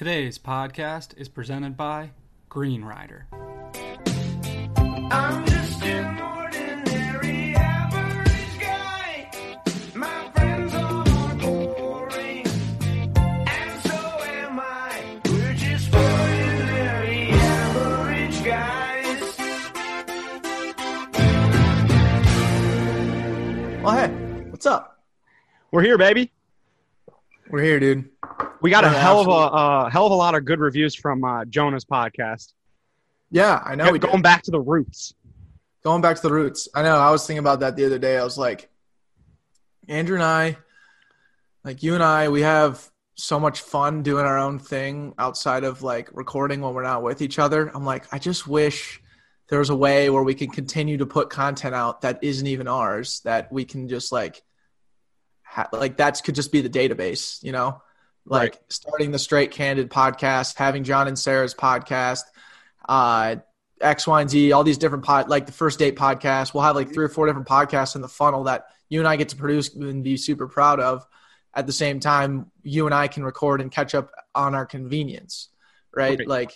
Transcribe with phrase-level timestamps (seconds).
[0.00, 2.12] Today's podcast is presented by
[2.48, 3.26] Green Rider.
[4.74, 9.30] I'm just an ordinary average guy.
[9.94, 15.20] My friends are boring, and so am I.
[15.26, 19.36] We're just ordinary average guys.
[23.82, 24.08] Well, hey,
[24.48, 25.02] what's up?
[25.70, 26.32] We're here, baby.
[27.50, 28.08] We're here, dude.
[28.62, 31.24] We got a hell of a uh, hell of a lot of good reviews from
[31.24, 32.52] uh, Jonah's podcast.
[33.30, 33.96] Yeah, I know.
[33.96, 34.22] Going did.
[34.22, 35.14] back to the roots.
[35.82, 36.68] going back to the roots.
[36.74, 36.96] I know.
[36.96, 38.18] I was thinking about that the other day.
[38.18, 38.68] I was like,
[39.88, 40.58] Andrew and I,
[41.64, 45.82] like you and I, we have so much fun doing our own thing outside of
[45.82, 47.70] like recording when we're not with each other.
[47.74, 49.00] I'm like, I just wish
[49.48, 52.68] there was a way where we can continue to put content out that isn't even
[52.68, 53.20] ours.
[53.24, 54.42] That we can just like,
[55.42, 57.82] ha- like that could just be the database, you know.
[58.26, 58.60] Like Right.
[58.68, 62.22] starting the Straight Candid podcast, having John and Sarah's podcast,
[62.88, 63.36] uh,
[63.80, 66.52] X, Y, and Z, all these different pod, like the first date podcast.
[66.52, 69.16] We'll have like three or four different podcasts in the funnel that you and I
[69.16, 71.06] get to produce and be super proud of.
[71.54, 75.48] At the same time, you and I can record and catch up on our convenience,
[75.92, 76.18] right?
[76.18, 76.28] Right.
[76.28, 76.52] Like,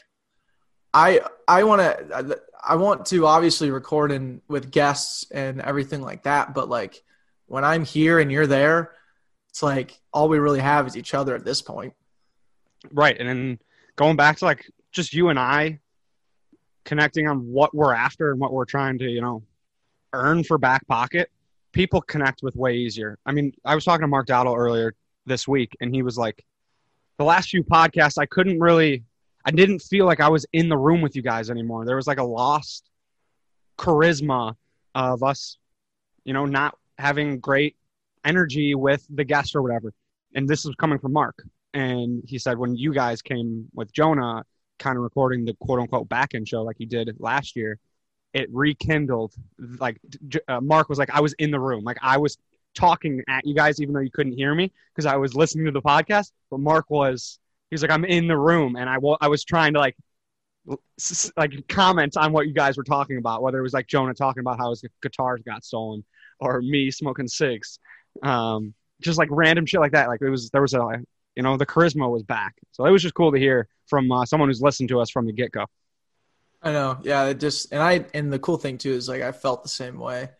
[0.92, 6.22] I I want to I want to obviously record and with guests and everything like
[6.22, 7.02] that, but like
[7.46, 8.92] when I'm here and you're there,
[9.54, 11.94] it's like all we really have is each other at this point.
[12.90, 13.16] Right.
[13.16, 13.60] And then
[13.94, 15.78] going back to like just you and I
[16.84, 19.44] connecting on what we're after and what we're trying to, you know,
[20.12, 21.30] earn for back pocket,
[21.70, 23.16] people connect with way easier.
[23.26, 24.92] I mean, I was talking to Mark Dowdle earlier
[25.24, 26.44] this week and he was like,
[27.18, 29.04] the last few podcasts, I couldn't really,
[29.44, 31.84] I didn't feel like I was in the room with you guys anymore.
[31.84, 32.90] There was like a lost
[33.78, 34.56] charisma
[34.96, 35.58] of us,
[36.24, 37.76] you know, not having great
[38.24, 39.92] energy with the guest or whatever.
[40.34, 41.42] And this is coming from Mark.
[41.72, 44.44] And he said when you guys came with Jonah,
[44.78, 47.78] kind of recording the quote unquote back end show like you did last year,
[48.32, 49.32] it rekindled.
[49.58, 50.00] Like
[50.48, 52.38] uh, Mark was like, I was in the room, like I was
[52.74, 55.72] talking at you guys, even though you couldn't hear me because I was listening to
[55.72, 56.32] the podcast.
[56.50, 57.38] But Mark was,
[57.70, 59.96] he was like, I'm in the room, and I I was trying to like
[61.36, 64.40] like comment on what you guys were talking about, whether it was like Jonah talking
[64.40, 66.04] about how his guitars got stolen
[66.40, 67.78] or me smoking cigs,
[68.22, 70.08] um, just like random shit like that.
[70.08, 71.02] Like it was there was a
[71.36, 74.24] you know the charisma was back, so it was just cool to hear from uh,
[74.24, 75.66] someone who's listened to us from the get go.
[76.62, 76.98] I know.
[77.02, 79.68] Yeah, it just and I and the cool thing too is like I felt the
[79.68, 80.30] same way.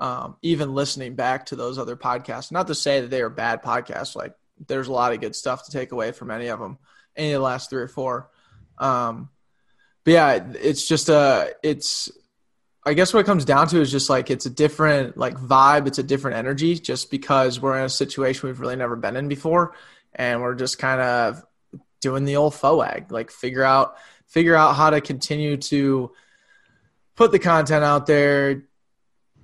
[0.00, 3.62] Um, even listening back to those other podcasts, not to say that they are bad
[3.62, 4.14] podcasts.
[4.14, 4.34] Like
[4.66, 6.78] there's a lot of good stuff to take away from any of them,
[7.16, 8.30] any of the last three or four.
[8.78, 9.30] Um,
[10.04, 12.10] but yeah, it's just a it's.
[12.88, 15.86] I guess what it comes down to is just like it's a different like vibe.
[15.86, 19.28] It's a different energy, just because we're in a situation we've really never been in
[19.28, 19.74] before,
[20.14, 21.44] and we're just kind of
[22.00, 26.12] doing the old FOAG, like figure out figure out how to continue to
[27.14, 28.68] put the content out there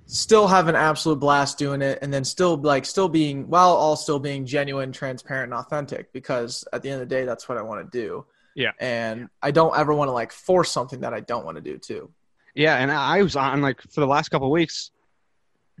[0.07, 3.95] still have an absolute blast doing it and then still like still being while all
[3.95, 7.57] still being genuine transparent and authentic because at the end of the day that's what
[7.57, 8.23] i want to do
[8.53, 8.71] Yeah.
[8.79, 11.77] and i don't ever want to like force something that i don't want to do
[11.77, 12.11] too
[12.55, 14.91] Yeah, and I was on like for the last couple of weeks,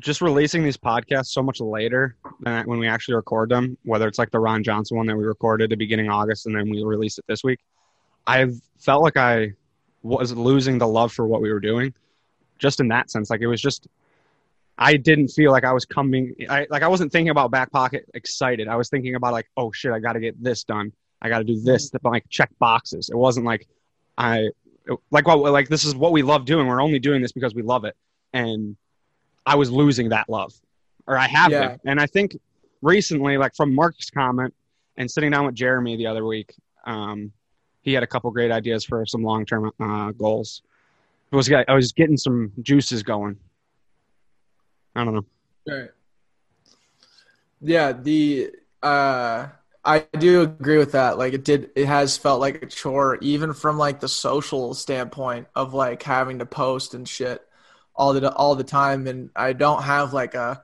[0.01, 3.77] just releasing these podcasts so much later than when we actually record them.
[3.83, 6.45] Whether it's like the Ron Johnson one that we recorded at the beginning of August
[6.47, 7.59] and then we released it this week,
[8.27, 9.53] I've felt like I
[10.03, 11.93] was losing the love for what we were doing,
[12.59, 13.29] just in that sense.
[13.29, 13.87] Like it was just,
[14.77, 16.35] I didn't feel like I was coming.
[16.49, 18.67] I like I wasn't thinking about back pocket excited.
[18.67, 20.91] I was thinking about like, oh shit, I got to get this done.
[21.21, 21.89] I got to do this.
[21.91, 23.09] To, like check boxes.
[23.09, 23.65] It wasn't like
[24.17, 24.49] I
[25.11, 26.67] like what like this is what we love doing.
[26.67, 27.95] We're only doing this because we love it,
[28.33, 28.75] and
[29.45, 30.53] I was losing that love,
[31.07, 31.69] or I have Yeah.
[31.69, 31.79] been.
[31.85, 32.37] And I think
[32.81, 34.53] recently, like from Mark's comment
[34.97, 36.53] and sitting down with Jeremy the other week,
[36.85, 37.31] um,
[37.81, 40.61] he had a couple great ideas for some long term uh, goals.
[41.31, 43.37] It was I was getting some juices going.
[44.95, 45.25] I don't know.
[45.67, 45.89] Right.
[47.61, 48.51] Yeah, the
[48.83, 49.47] uh
[49.85, 51.17] I do agree with that.
[51.19, 55.47] Like it did it has felt like a chore even from like the social standpoint
[55.55, 57.41] of like having to post and shit
[57.95, 60.63] all the all the time and I don't have like a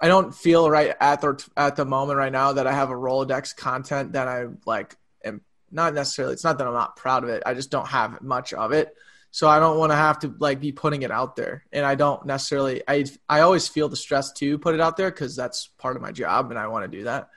[0.00, 2.94] I don't feel right at the at the moment right now that I have a
[2.94, 5.40] Rolodex content that I like am
[5.72, 7.42] not necessarily it's not that I'm not proud of it.
[7.44, 8.94] I just don't have much of it.
[9.32, 11.64] So I don't want to have to like be putting it out there.
[11.72, 15.10] And I don't necessarily I I always feel the stress to put it out there
[15.10, 17.28] cuz that's part of my job and I want to do that.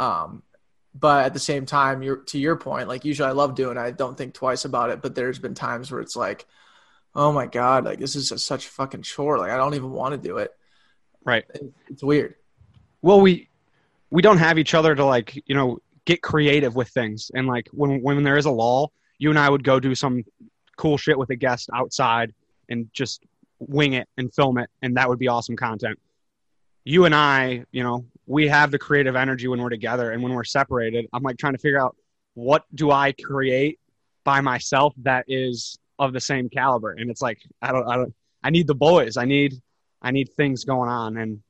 [0.00, 0.42] Um
[0.94, 3.80] but at the same time you're to your point like usually I love doing it.
[3.80, 6.46] I don't think twice about it, but there's been times where it's like
[7.14, 9.38] oh my god, like this is a, such a fucking chore.
[9.38, 10.50] Like I don't even want to do it.
[11.24, 11.44] Right.
[11.88, 12.34] It's weird.
[13.02, 13.48] Well, we
[14.10, 17.30] we don't have each other to like you know get creative with things.
[17.34, 20.24] And like when when there is a lull, you and I would go do some
[20.76, 22.34] cool shit with a guest outside
[22.68, 23.24] and just
[23.58, 25.98] wing it and film it, and that would be awesome content.
[26.84, 30.32] You and I, you know, we have the creative energy when we're together, and when
[30.32, 31.96] we're separated, I'm like trying to figure out
[32.34, 33.78] what do I create
[34.24, 38.14] by myself that is of the same caliber, and it's like I don't, I don't,
[38.42, 39.54] I need the boys, I need,
[40.02, 41.40] I need things going on, and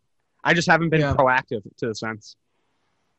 [0.43, 1.15] I just haven't been Yeah.
[1.15, 2.37] proactive to the sense.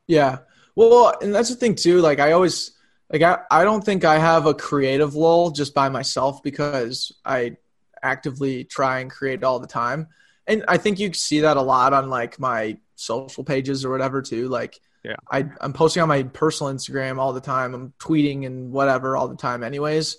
[0.06, 0.38] Yeah.
[0.76, 2.00] Well, and that's the thing too.
[2.00, 2.72] Like I always
[3.12, 7.56] like I, I don't think I have a creative lull just by myself because I
[8.02, 10.08] actively try and create all the time.
[10.46, 14.22] And I think you see that a lot on like my social pages or whatever
[14.22, 14.48] too.
[14.48, 15.16] Like Yeah.
[15.30, 17.74] I, I'm posting on my personal Instagram all the time.
[17.74, 20.16] I'm tweeting and whatever all the time anyways.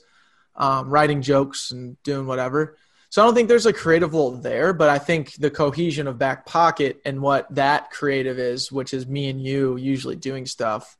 [0.56, 2.77] Um, writing jokes and doing whatever.
[3.09, 6.18] So I don't think there's a creative lull there, but I think the cohesion of
[6.18, 10.97] back pocket and what that creative is, which is me and you usually doing stuff,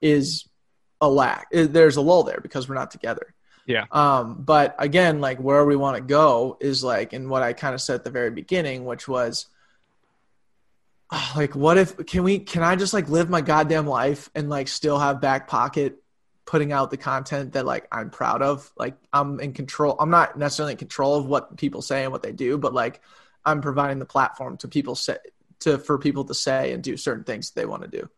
[0.00, 0.48] is
[1.00, 1.48] a lack.
[1.50, 3.34] There's a lull there because we're not together.
[3.66, 3.84] Yeah.
[3.90, 7.74] Um, but again, like where we want to go is like in what I kind
[7.74, 9.46] of said at the very beginning, which was
[11.36, 14.68] like, what if can we can I just like live my goddamn life and like
[14.68, 16.02] still have back pocket
[16.48, 18.72] putting out the content that like I'm proud of.
[18.74, 19.96] Like I'm in control.
[20.00, 23.02] I'm not necessarily in control of what people say and what they do, but like
[23.44, 25.18] I'm providing the platform to people say
[25.60, 28.08] to for people to say and do certain things that they want to do.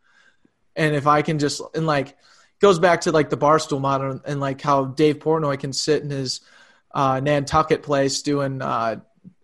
[0.77, 2.17] And if I can just and like
[2.61, 6.11] goes back to like the barstool model and, like how Dave Portnoy can sit in
[6.11, 6.41] his
[6.93, 9.01] uh, Nantucket place doing uh,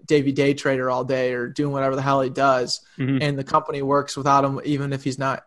[0.06, 3.23] Davey Day Trader all day or doing whatever the hell he does, Mhm.
[3.23, 5.44] and the company works without him even if he's not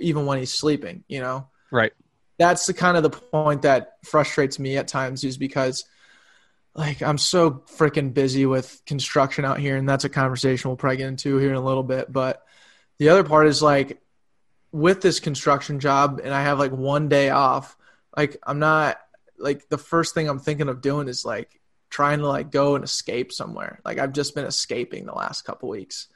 [0.00, 1.02] even when he's sleeping.
[1.08, 1.92] You know Right.
[2.38, 5.84] that's the kind of the point that frustrates me at times is because
[6.74, 10.96] like I'm so freaking busy with construction out here and that's a conversation we'll probably
[10.98, 12.42] get into here in a little bit but
[12.98, 14.00] the other part is like
[14.72, 17.76] with this construction job and I have like one day off
[18.16, 18.98] like I'm not
[19.38, 21.60] like the first thing I'm thinking of doing is like
[21.92, 23.78] trying to like go and escape somewhere.
[23.84, 26.08] Like I've just been escaping the last couple weeks.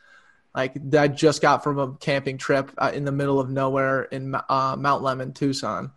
[0.54, 4.34] Like I just got from a camping trip uh, in the middle of nowhere in
[4.34, 5.92] uh, Mount Lemmon, Tucson,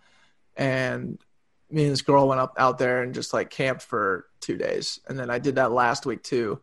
[0.58, 1.18] and
[1.72, 5.00] me and this girl went up out there and just like camped for two days,
[5.08, 6.60] and then I did that last week too,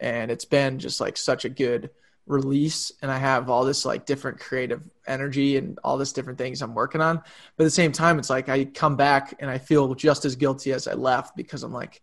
[0.00, 1.90] and it's been just like such a good
[2.26, 6.62] release, and I have all this like different creative energy and all this different things
[6.62, 9.58] I'm working on, but at the same time, it's like I come back and I
[9.58, 12.00] feel just as guilty as I left because I'm like,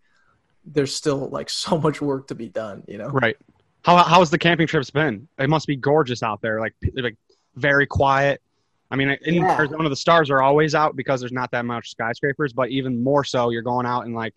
[0.65, 3.09] there's still like so much work to be done, you know?
[3.09, 3.37] Right.
[3.83, 5.27] How how's the camping trips been?
[5.37, 6.59] It must be gorgeous out there.
[6.59, 7.17] Like like
[7.55, 8.41] very quiet.
[8.89, 9.57] I mean, in Yeah.
[9.57, 12.53] Arizona, the stars are always out because there's not that much skyscrapers.
[12.53, 14.33] But even more so, you're going out and like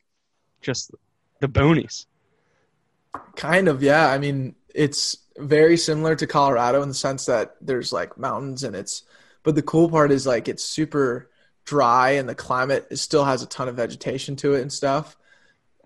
[0.63, 0.91] just
[1.41, 2.07] the boonies.
[3.37, 4.09] Kind of, yeah.
[4.09, 8.75] I mean, it's very similar to Colorado in the sense that there's like mountains and
[8.75, 9.03] it's,
[9.43, 11.31] but the cool part is like it's super
[11.65, 15.17] dry and the climate still has a ton of vegetation to it and stuff.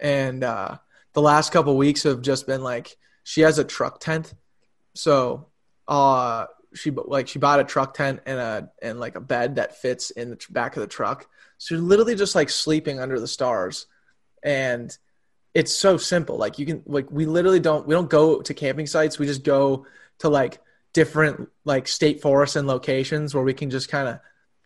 [0.00, 0.78] And uh,
[1.12, 4.32] the last couple weeks have just been like she has a truck tent,
[4.94, 5.48] so
[5.86, 9.80] uh, she like she bought a truck tent and a and like a bed that
[9.80, 11.28] fits in the back of the truck.
[11.58, 13.86] So you're literally just like sleeping under the stars,
[14.42, 14.96] and
[15.52, 16.36] it's so simple.
[16.36, 19.18] Like you can like we literally don't we don't go to camping sites.
[19.18, 19.86] We just go
[20.20, 20.60] to like
[20.92, 24.20] different like state forests and locations where we can just kind of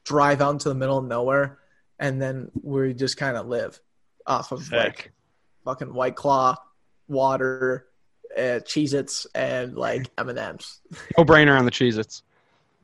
[0.05, 1.59] drive out into the middle of nowhere
[1.99, 3.81] and then we just kind of live
[4.27, 5.13] off of like
[5.65, 6.57] fucking white claw,
[7.09, 7.87] water,
[8.37, 10.81] uh, Cheez-Its and like M&Ms.
[11.17, 12.23] No brainer on the Cheez-Its.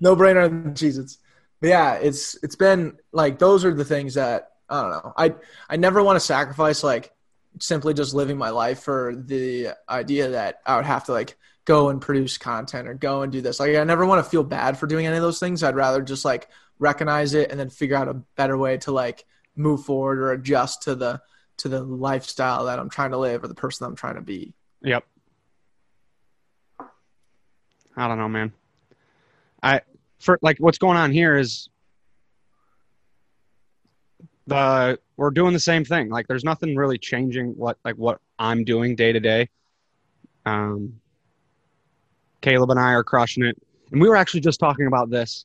[0.01, 1.19] No brainer on Cheez-Its.
[1.61, 5.13] But yeah, it's it's been like those are the things that I don't know.
[5.17, 5.35] I
[5.69, 7.13] I never want to sacrifice like
[7.59, 11.91] simply just living my life for the idea that I would have to like go
[11.91, 13.61] and produce content or go and do this.
[13.61, 15.63] Like I never want to feel bad for doing any of those things.
[15.63, 19.27] I'd rather just like recognize it and then figure out a better way to like
[19.55, 21.21] move forward or adjust to the
[21.61, 24.55] to the lifestyle that I'm trying to live or the person I'm trying to be.
[24.83, 25.05] Yep.
[27.97, 28.53] I don't know, man.
[29.63, 29.83] I
[30.19, 31.69] for like what's going on here is
[34.47, 36.09] the we're doing the same thing.
[36.09, 39.49] Like there's nothing really changing what like what I'm doing day to day.
[40.47, 41.01] Um
[42.41, 43.61] Caleb and I are crushing it.
[43.93, 45.45] And we were actually just talking about this.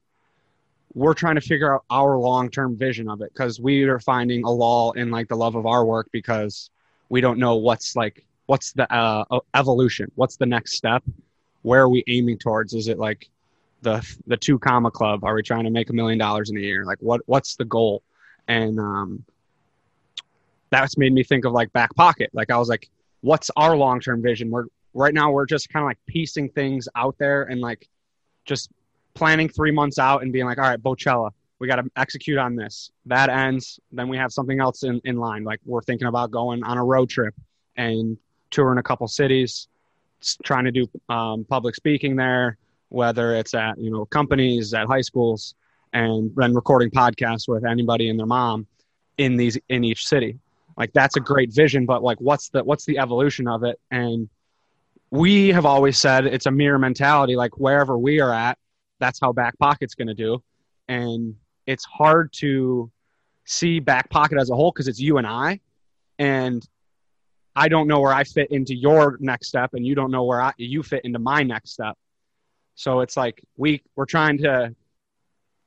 [0.96, 4.50] We're trying to figure out our long-term vision of it because we are finding a
[4.50, 6.72] lull in like the love of our work because
[7.10, 11.04] we don't know what's like what's the uh, evolution what's the next step
[11.66, 12.76] where are we aiming towards?
[12.76, 13.28] Is it like
[13.82, 15.24] the the two comma club?
[15.24, 16.86] Are we trying to make a million dollars in a year?
[16.86, 18.04] Like what what's the goal?
[18.48, 19.26] And um
[20.70, 22.30] that's made me think of like back pocket.
[22.34, 22.88] Like i was like
[23.22, 24.52] what's our long-term vision?
[24.52, 27.90] We're right now we're just kind of like piecing things out there and like
[28.46, 28.70] just
[29.16, 32.56] planning three months out and being like all right Bochella we got to execute on
[32.56, 32.92] this.
[33.06, 35.44] That ends, then we have something else in, in line.
[35.44, 37.34] Like we're thinking about going on a road trip
[37.78, 38.18] and
[38.52, 39.68] touring a couple cities,
[40.44, 42.58] trying to do um, public speaking there,
[42.90, 45.56] whether it's at you know companies, at high schools,
[45.94, 48.68] and then recording podcasts with anybody and their mom
[49.18, 50.38] in these in each city.
[50.78, 53.80] Like that's a great vision, but like what's the what's the evolution of it?
[53.92, 54.28] And
[55.10, 57.38] we have always said it's a mirror mentality.
[57.38, 58.58] Like wherever we are at,
[59.00, 60.42] that's how back pocket's going to do.
[60.88, 61.36] And
[61.66, 62.92] it's hard to
[63.46, 65.60] see back pocket as a whole because it's you and i.
[66.20, 66.68] And
[67.58, 70.42] i don't know where i fit into your next step and you don't know where
[70.42, 71.98] I, you fit into my next step.
[72.76, 74.76] So it's like we we're trying to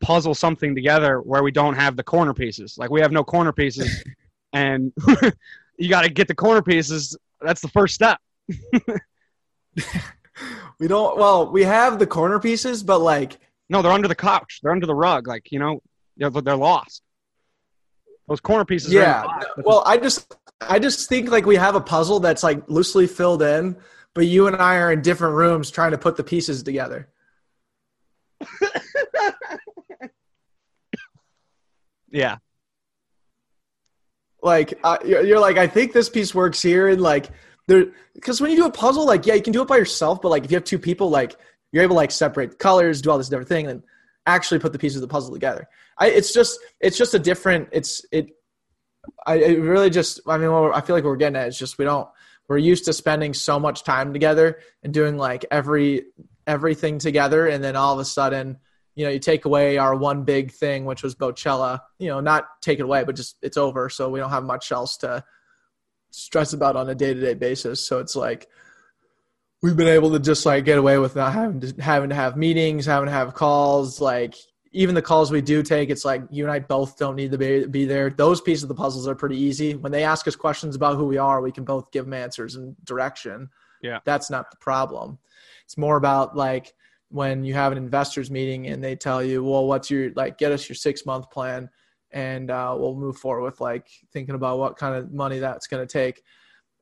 [0.01, 2.79] puzzle something together where we don't have the corner pieces.
[2.79, 4.05] Like we have no corner pieces
[4.53, 4.93] and
[5.79, 7.17] you got to get the corner pieces.
[7.41, 8.19] That's the first step
[10.81, 11.19] We don't.
[11.19, 14.61] Well, we have the corner pieces, but like No, they're under the couch.
[14.63, 15.27] They're under the rug.
[15.27, 15.81] Like you know,
[16.17, 17.03] they're, they're lost.
[18.29, 18.95] Those corner pieces.
[18.95, 19.25] are in the yeah.
[19.65, 23.43] Well, I just I just think like we have a puzzle that's like loosely filled
[23.43, 23.77] in,
[24.15, 27.09] but you and I are in different rooms trying to put the pieces together.
[32.11, 32.37] yeah,
[34.43, 37.31] Like uh, you're, you're like I think this piece works here, and like
[37.69, 40.21] there because when you do a puzzle, like yeah, you can do it by yourself,
[40.21, 41.37] but like if you have two people, like
[41.71, 43.83] you're able to like separate colors, do all this different thing, and
[44.27, 45.69] actually put the pieces of the puzzle together.
[45.99, 48.31] I it's just it's just a different it's it.
[49.27, 51.85] I it really just I mean I feel like we're getting at is just we
[51.85, 52.09] don't
[52.49, 56.07] we're used to spending so much time together and doing like every
[56.47, 58.59] everything together, and then all of a sudden
[58.99, 62.49] you know, you take away our one big thing, which was Bocella, you know, not
[62.61, 63.89] take it away, but just it's over.
[63.89, 65.23] So we don't have much else to
[66.11, 67.87] stress about on a day to day basis.
[67.87, 68.49] So it's like
[69.62, 72.37] we've been able to just like get away with not having to having to have
[72.37, 74.00] meetings, having to have calls.
[74.00, 74.35] Like
[74.73, 77.38] even the calls we do take, it's like you and I both don't need to
[77.38, 78.11] be, be there.
[78.11, 79.75] Those pieces of the puzzles are pretty easy.
[79.75, 82.55] When they ask us questions about who we are, we can both give them answers
[82.55, 83.49] and direction.
[83.83, 84.00] Yeah.
[84.05, 85.19] That's not the problem.
[85.65, 86.75] It's more about like
[87.11, 90.53] when you have an investors meeting and they tell you, well, what's your like, get
[90.53, 91.71] us your six month plan,
[92.11, 95.87] and uh, we'll move forward with like thinking about what kind of money that's going
[95.87, 96.23] to take.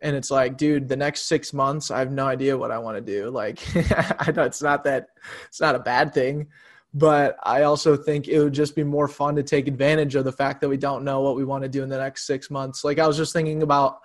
[0.00, 2.96] And it's like, dude, the next six months, I have no idea what I want
[2.96, 3.30] to do.
[3.30, 5.08] Like, I know it's not that,
[5.46, 6.48] it's not a bad thing,
[6.92, 10.32] but I also think it would just be more fun to take advantage of the
[10.32, 12.84] fact that we don't know what we want to do in the next six months.
[12.84, 14.00] Like, I was just thinking about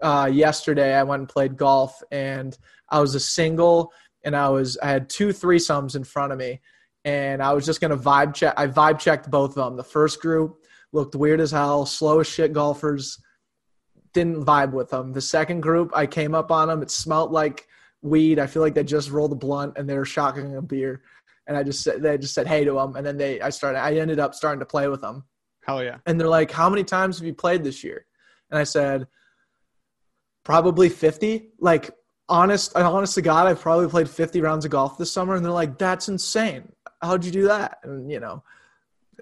[0.00, 2.56] uh, yesterday, I went and played golf, and
[2.88, 3.92] I was a single
[4.24, 6.60] and I was I had two threesomes in front of me,
[7.04, 8.54] and I was just gonna vibe check.
[8.56, 9.76] I vibe checked both of them.
[9.76, 13.18] The first group looked weird as hell, slow as shit golfers.
[14.12, 15.12] Didn't vibe with them.
[15.12, 16.82] The second group, I came up on them.
[16.82, 17.66] It smelled like
[18.02, 18.38] weed.
[18.38, 21.02] I feel like they just rolled a blunt and they were shocking a beer.
[21.46, 23.78] And I just said they just said hey to them, and then they I started.
[23.78, 25.24] I ended up starting to play with them,
[25.64, 25.96] hell yeah.
[26.06, 28.04] and they're like, "How many times have you played this year?"
[28.50, 29.06] And I said,
[30.44, 31.90] "Probably 50." Like
[32.28, 35.34] honest, honest to God, I've probably played 50 rounds of golf this summer.
[35.34, 36.70] And they're like, that's insane.
[37.02, 37.78] How'd you do that?
[37.84, 38.42] And, you know,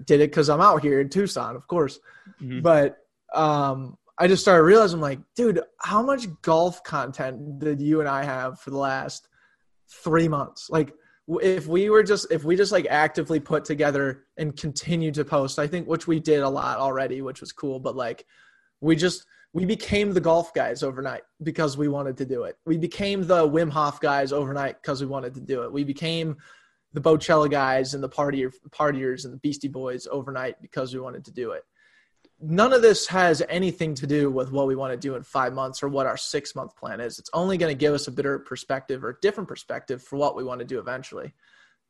[0.05, 1.99] did it because I'm out here in Tucson, of course.
[2.41, 2.63] Mhm.
[2.63, 2.99] But
[3.35, 8.25] um, I just started realizing, like, dude, how much golf content did you and I
[8.25, 9.29] have for the last
[9.89, 10.71] three months?
[10.71, 10.93] Like,
[11.29, 15.59] if we were just, if we just like actively put together and continue to post,
[15.59, 18.25] I think, which we did a lot already, which was cool, but like,
[18.81, 22.57] we just, we became the golf guys overnight because we wanted to do it.
[22.65, 25.73] We became the Wim Hof guys overnight because we wanted to do it.
[25.73, 26.37] We became
[26.97, 31.27] the Bocella guys and the partier, partiers and the Beastie Boys overnight because we wanted
[31.27, 31.63] to do it.
[32.41, 35.53] None of this has anything to do with what we want to do in five
[35.53, 37.19] months or what our six month plan is.
[37.19, 40.43] It's only going to give us a better perspective or different perspective for what we
[40.43, 41.35] want to do eventually.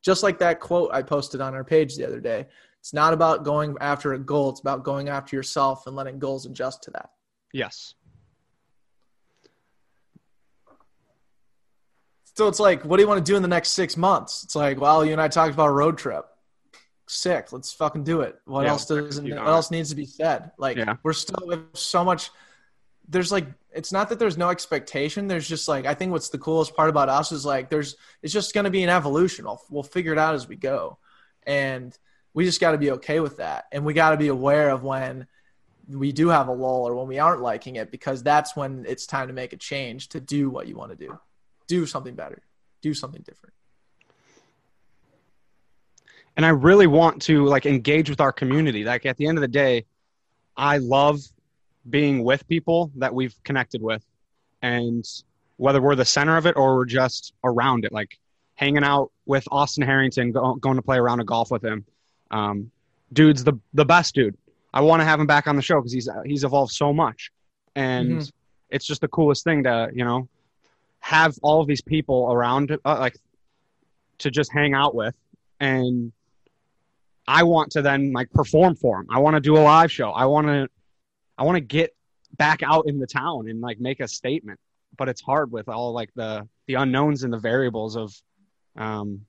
[0.03, 2.47] Just like that quote I posted on our page the other day.
[2.81, 6.45] It's not about going after a goal, it's about going after yourself and letting goals
[6.45, 7.11] adjust to that.
[7.53, 7.93] Yes.
[12.37, 14.43] So it's like, what do you want to do in the next six months?
[14.43, 16.23] It's like, well, you and I talked about a road trip.
[17.07, 17.51] Sick.
[17.51, 18.35] Let's fucking do it.
[18.45, 19.07] What Yeah, else doesn't?
[19.07, 20.51] execute What else needs to be said?
[20.59, 20.97] Like, Yeah.
[21.01, 22.29] we're still have so much.
[23.09, 25.25] There's like, it's not that there's no expectation.
[25.25, 28.33] There's just like, I think what's the coolest part about us is like, there's, it's
[28.33, 29.45] just going to be an evolution.
[29.45, 30.99] We'll, we'll figure it out as we go,
[31.47, 31.97] and
[32.35, 34.83] we just got to be okay with that, and we got to be aware of
[34.83, 35.25] when
[35.89, 39.07] we do have a lull or when we aren't liking it because that's when it's
[39.07, 41.17] time to make a change to do what you want to do
[41.67, 42.41] do something better
[42.81, 43.53] do something different
[46.35, 48.83] and I really want to like engage with our community.
[48.83, 49.85] Like at the end of the day,
[50.55, 51.19] I love
[51.89, 54.05] being with people that we've connected with,
[54.61, 55.03] and
[55.57, 58.19] whether we're the center of it or we're just around it, like
[58.53, 61.85] hanging out with Austin Harrington, go, going to play a round of golf with him,
[62.29, 62.71] um,
[63.11, 64.37] dude's the the best dude.
[64.71, 67.31] I want to have him back on the show because he's he's evolved so much,
[67.75, 68.31] and Mhm.
[68.69, 70.29] it's just the coolest thing to you know
[71.07, 73.15] have all these people around uh, like
[74.17, 75.15] to just hang out with,
[75.61, 76.11] and
[77.25, 79.07] I want to then like perform for them.
[79.09, 80.09] I want to do a live show.
[80.09, 80.67] I want to
[81.37, 81.95] I want to get
[82.35, 84.59] back out in the town and like make a statement.
[84.97, 88.13] But it's hard with all like the the unknowns and the variables of
[88.75, 89.21] um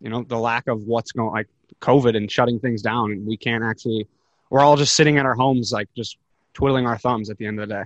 [0.00, 1.46] you know the lack of what's going like
[1.80, 4.08] COVID and shutting things down and we can't actually
[4.50, 6.16] we're all just sitting at our homes like just
[6.52, 7.84] twiddling our thumbs at the end of the day.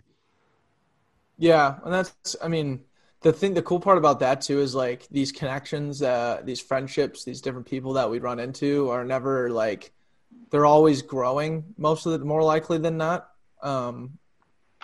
[1.36, 2.80] Yeah, and that's I mean
[3.24, 7.24] the thing the cool part about that too is like these connections, uh, these friendships,
[7.24, 9.92] these different people that we run into are never like
[10.50, 13.30] they're always growing most of the more likely than not.
[13.62, 14.18] Um,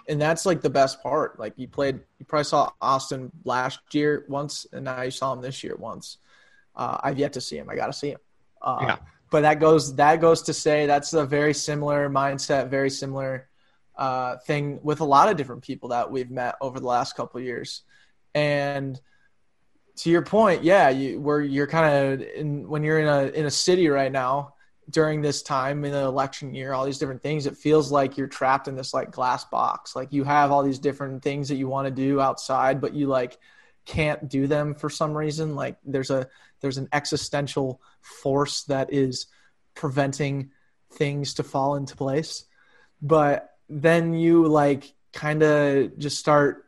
[0.09, 1.39] and that's like the best part.
[1.39, 5.43] Like you played, you probably saw Austin last year once, and now you saw him
[5.43, 6.17] this year once.
[6.75, 7.69] Uh, I've yet to see him.
[7.69, 8.21] I got to see him.
[8.63, 8.97] Uh, Yeah.
[9.31, 13.51] But that goes that goes to say that's a very similar mindset, very similar
[13.97, 17.39] uh, thing with a lot of different people that we've met over the last couple
[17.39, 17.83] of years.
[18.35, 19.01] And
[19.97, 23.47] to your point, yeah, you where you're kind of in when you're in a in
[23.47, 24.55] a city right now
[24.91, 28.27] during this time in the election year, all these different things, it feels like you're
[28.27, 29.95] trapped in this like glass box.
[29.95, 33.07] Like you have all these different things that you want to do outside, but you
[33.07, 33.39] like
[33.87, 35.55] can't do them for some reason.
[35.55, 36.29] Like there's a
[36.61, 39.27] there's an existential force that is
[39.75, 40.51] preventing
[40.93, 42.45] things to fall into place.
[43.01, 46.67] But then you like kind of just start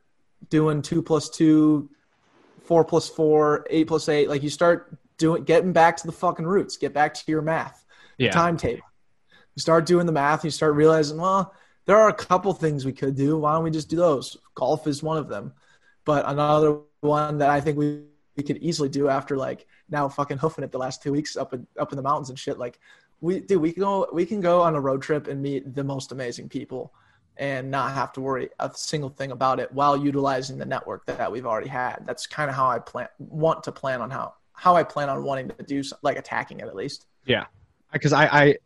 [0.51, 1.91] doing two plus two,
[2.65, 4.29] four plus four, eight plus eight.
[4.29, 7.85] Like you start doing getting back to the fucking roots, get back to your math
[8.19, 8.31] Yeah.
[8.31, 8.83] timetable.
[9.55, 12.93] You start doing the math, you start realizing, well, there are a couple things we
[12.93, 13.39] could do.
[13.39, 14.37] Why don't we just do those?
[14.55, 15.53] Golf is one of them.
[16.05, 18.05] But another one that I think we,
[18.37, 21.53] we could easily do after like now fucking hoofing it the last two weeks up
[21.53, 22.59] in up in the mountains and shit.
[22.59, 22.79] Like
[23.21, 25.85] we dude, we can go we can go on a road trip and meet the
[25.85, 26.95] most amazing people
[27.37, 31.31] and not have to worry a single thing about it while utilizing the network that
[31.31, 32.05] we've already had.
[32.07, 35.25] That's kind of how I plan want to plan on how how I plan on
[35.25, 37.07] wanting to do like attacking it at least.
[37.27, 37.47] Yeah,
[37.93, 38.57] because I, I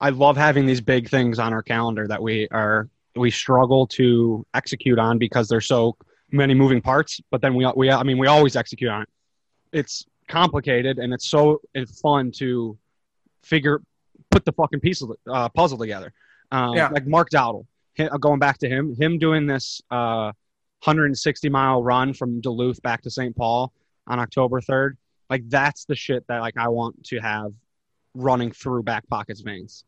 [0.00, 4.46] I love having these big things on our calendar that we are we struggle to
[4.54, 5.96] execute on because there's so
[6.30, 7.20] many moving parts.
[7.30, 9.08] But then we we I mean we always execute on it.
[9.72, 12.78] It's complicated and it's so it's fun to
[13.42, 13.82] figure
[14.30, 16.12] put the fucking pieces uh, puzzle together.
[16.52, 16.88] Um, Yeah.
[16.88, 17.66] Like Mark Dowdle,
[18.20, 20.32] going back to him, him doing this uh,
[20.84, 23.34] 160 mile run from Duluth back to St.
[23.36, 23.72] Paul
[24.06, 24.92] on October 3rd.
[25.28, 27.52] Like that's the shit that like I want to have
[28.14, 29.84] running through back pockets veins.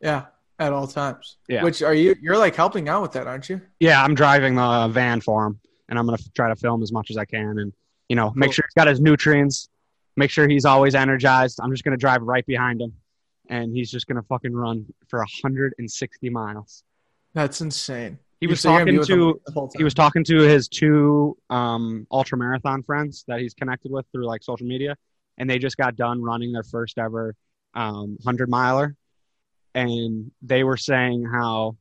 [0.00, 0.26] Yeah,
[0.58, 1.38] at all times.
[1.48, 1.62] Yeah.
[1.64, 2.14] Which are you?
[2.20, 3.60] You're like helping out with that, aren't you?
[3.80, 7.10] Yeah, I'm driving the van for him, and I'm gonna try to film as much
[7.10, 7.72] as I can, and
[8.08, 8.52] you know, make Cool.
[8.52, 9.68] sure he's got his nutrients,
[10.16, 11.58] make sure he's always energized.
[11.62, 12.92] I'm just gonna drive right behind him,
[13.52, 16.84] and he's just gonna fucking run for 160 miles.
[17.34, 18.18] That's insane.
[18.40, 19.78] He was so you're gonna be talking to the whole time.
[19.78, 24.24] he was talking to his two um, ultra marathon friends that he's connected with through
[24.24, 24.96] like social media,
[25.36, 27.36] and they just got done running their first ever
[27.74, 28.96] um, hundred miler,
[29.74, 31.76] and they were saying how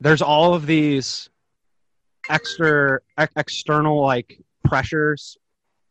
[0.00, 1.30] there's all of these
[2.28, 5.38] extra ex- external like pressures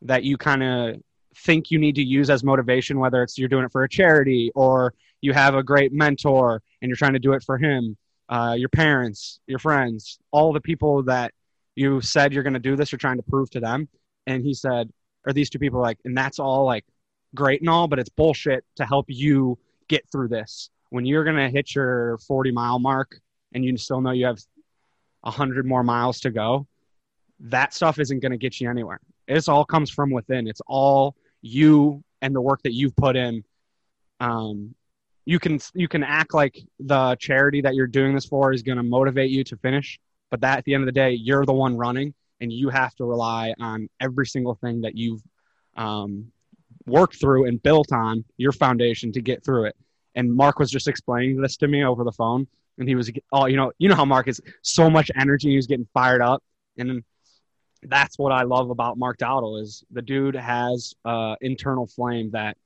[0.02, 1.02] that you kind of
[1.44, 4.50] think you need to use as motivation whether it's you're doing it for a charity
[4.54, 7.96] or you have a great mentor and you're trying to do it for him
[8.28, 11.32] uh, your parents, your friends, all the people that
[11.74, 13.88] you said you're going to do this, you're trying to prove to them.
[14.26, 14.90] And he said,
[15.26, 16.84] or these two people like, and that's all like
[17.34, 20.70] great and all, but it's bullshit to help you get through this.
[20.90, 23.20] When you're going to hit your 40 mile mark
[23.52, 24.38] and you still know you have
[25.20, 26.66] 100 more miles to go,
[27.38, 29.00] that stuff isn't going to get you anywhere.
[29.28, 30.46] It all comes from within.
[30.46, 33.44] It's all you and the work that you've put in.
[34.20, 34.74] Um,
[35.26, 38.78] you can you can act like the charity that you're doing this for is going
[38.78, 39.98] to motivate you to finish
[40.30, 42.94] but that at the end of the day you're the one running and you have
[42.94, 45.22] to rely on every single thing that you've
[45.76, 46.30] um,
[46.86, 49.76] worked through and built on your foundation to get through it
[50.14, 52.46] and mark was just explaining this to me over the phone
[52.78, 55.56] and he was oh you know you know how mark is so much energy he
[55.56, 56.42] was getting fired up
[56.78, 57.02] and
[57.84, 62.56] that's what i love about mark dowdle is the dude has uh internal flame that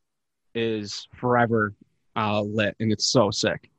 [0.54, 1.74] is forever
[2.16, 3.70] uh, lit, and it's so sick.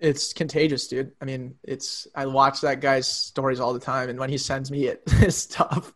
[0.00, 1.12] It's contagious, dude.
[1.20, 4.70] I mean, it's I watch that guy's stories all the time, and when he sends
[4.70, 5.92] me it, stuff,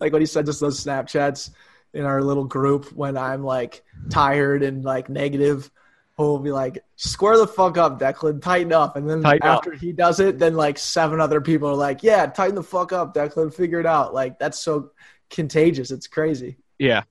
[0.00, 1.50] like when he sends us those Snapchats
[1.94, 5.70] in our little group when I'm like tired and like negative,
[6.16, 9.66] he'll be like, "Square the fuck up, Declan, tighten up." And then Tighten up.
[9.66, 12.92] after he does it, then like seven other people are like, "Yeah, tighten the fuck
[12.92, 14.92] up, Declan, figure it out." Like that's so
[15.30, 15.90] contagious.
[15.90, 16.58] It's crazy.
[16.78, 17.04] Yeah,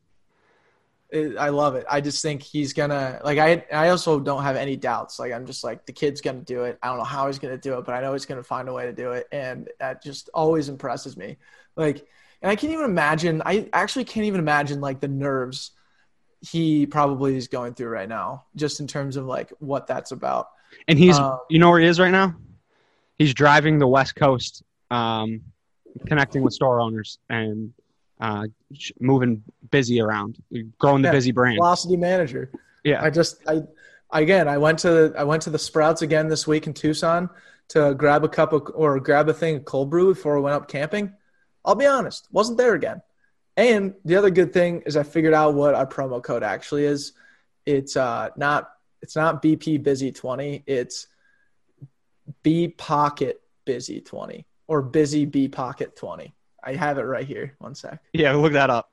[1.09, 1.85] It, I love it.
[1.89, 3.37] I just think he's gonna like.
[3.37, 5.19] I I also don't have any doubts.
[5.19, 6.77] Like I'm just like the kid's gonna do it.
[6.81, 8.73] I don't know how he's gonna do it, but I know he's gonna find a
[8.73, 11.37] way to do it, and that just always impresses me.
[11.75, 12.07] Like,
[12.41, 13.41] and I can't even imagine.
[13.45, 15.71] I actually can't even imagine like the nerves
[16.51, 20.49] he probably is going through right now, just in terms of like what that's about.
[20.87, 22.35] And he's, Um, you know where he is right now?
[23.17, 25.41] He's driving the West Coast, um,
[26.05, 27.73] connecting with store owners and
[28.19, 28.47] uh,
[28.99, 30.37] moving Bizzy around,
[30.77, 31.55] growing the Yeah, Bizzy brand.
[31.57, 32.51] Velocity manager.
[32.83, 33.01] Yeah.
[33.03, 33.63] I just I
[34.11, 37.29] again I went to I went to the Sprouts again this week in Tucson
[37.69, 40.55] to grab a cup of or grab a thing of cold brew before I went
[40.55, 41.13] up camping.
[41.63, 43.01] I'll be honest, wasn't there again.
[43.57, 47.13] And the other good thing is I figured out what our promo code actually is.
[47.65, 48.69] It's uh not
[49.01, 51.07] it's not BP busy 20, it's
[52.43, 56.33] B pocket busy 20 or busy B pocket 20.
[56.63, 57.55] I have it right here.
[57.59, 58.01] One sec.
[58.13, 58.91] Yeah, look that up.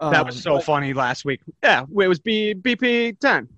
[0.00, 1.40] that Um, was so but- funny last week.
[1.62, 3.48] Yeah, it was B, BP 10.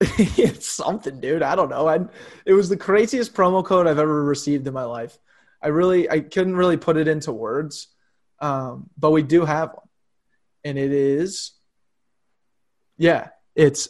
[0.00, 1.42] it's something, dude.
[1.42, 1.88] I don't know.
[1.88, 1.98] I
[2.46, 5.18] it was the craziest promo code I've ever received in my life.
[5.62, 7.88] I really I couldn't really put it into words,
[8.40, 9.88] um, but we do have one,
[10.64, 11.52] and it is.
[12.96, 13.88] Yeah, it's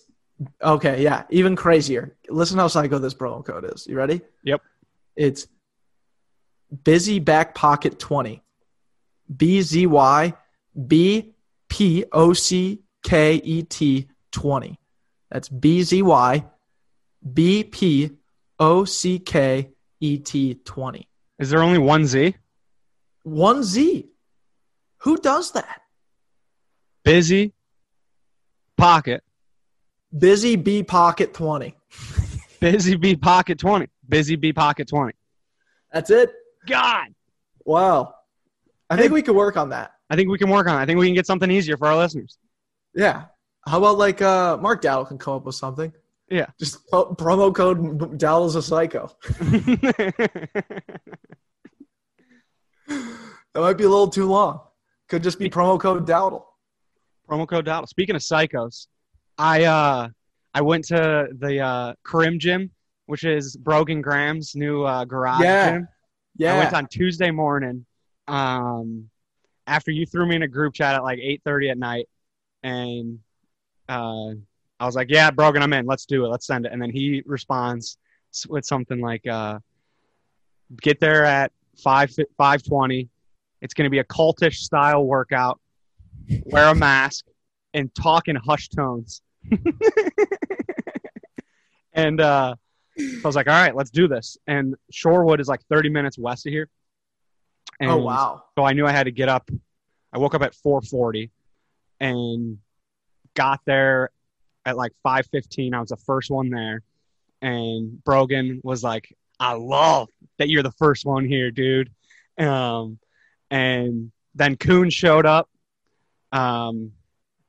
[0.62, 1.02] okay.
[1.02, 2.16] Yeah, even crazier.
[2.28, 3.86] Listen how psycho this promo code is.
[3.86, 4.20] You ready?
[4.44, 4.62] Yep.
[5.16, 5.46] It's
[6.84, 8.42] busy back pocket twenty.
[9.34, 10.34] B Z Y
[10.86, 11.34] B
[11.68, 14.78] P O C K E T twenty.
[15.30, 16.44] That's B Z Y
[17.32, 18.10] B P
[18.58, 21.08] O C K E T 20.
[21.38, 22.34] Is there only one Z?
[23.24, 24.08] One Z.
[24.98, 25.82] Who does that?
[27.04, 27.54] Busy
[28.76, 29.22] pocket.
[30.16, 31.74] Busy B Pocket 20.
[32.60, 33.86] Busy B pocket 20.
[34.08, 35.12] Busy B pocket 20.
[35.92, 36.32] That's it.
[36.66, 37.08] God.
[37.64, 38.14] Wow.
[38.90, 39.92] I think we could work on that.
[40.10, 40.82] I think we can work on it.
[40.82, 42.38] I think we can get something easier for our listeners.
[42.94, 43.26] Yeah.
[43.66, 45.92] How about like uh, Mark Dowdle can come up with something?
[46.30, 46.46] Yeah.
[46.58, 49.10] Just pro- promo code Dowdle's a psycho.
[53.58, 54.60] That might be a little too long.
[55.08, 56.44] Could just be promo code Dowdle.
[57.28, 57.88] Promo code Dowdle.
[57.88, 58.86] Speaking of psychos,
[59.38, 60.08] I uh
[60.54, 62.70] I went to the uh Karim gym,
[63.06, 65.70] which is Brogan Graham's new uh, garage Yeah.
[65.72, 65.88] gym.
[66.36, 66.54] Yeah.
[66.54, 67.84] I went on Tuesday morning.
[68.28, 69.08] Um,
[69.66, 72.06] after you threw me in a group chat at like eight thirty at night,
[72.62, 73.18] and
[73.88, 74.30] uh,
[74.80, 75.86] I was like, "Yeah, Brogan, I'm in.
[75.86, 76.28] Let's do it.
[76.28, 77.98] Let's send it." And then he responds
[78.48, 79.58] with something like, uh,
[80.80, 83.08] "Get there at five five twenty.
[83.60, 85.60] It's going to be a cultish style workout.
[86.44, 87.26] Wear a mask
[87.74, 89.22] and talk in hushed tones."
[91.92, 92.54] and uh,
[92.96, 96.18] so I was like, "All right, let's do this." And Shorewood is like thirty minutes
[96.18, 96.68] west of here.
[97.80, 98.44] And oh, wow.
[98.56, 99.50] so I knew I had to get up.
[100.12, 101.30] I woke up at 4:40
[102.00, 102.58] and
[103.34, 104.10] got there
[104.64, 105.74] at like 5:15.
[105.74, 106.82] I was the first one there,
[107.40, 111.90] and Brogan was like, "I love that you're the first one here, dude."
[112.38, 112.98] Um,
[113.50, 115.48] and then Coon showed up.
[116.32, 116.92] Um,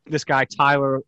[0.06, 1.02] this guy Tyler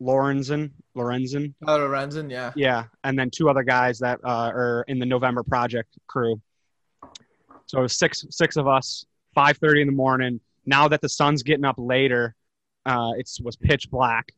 [0.00, 2.52] Lorenzen, Lorenzen, Oh, Lorenzen, yeah.
[2.56, 6.40] yeah, and then two other guys that uh, are in the November Project crew.
[7.66, 9.04] So it was six six of us.
[9.34, 10.40] Five thirty in the morning.
[10.64, 12.34] Now that the sun's getting up later,
[12.86, 14.32] uh, it was pitch black,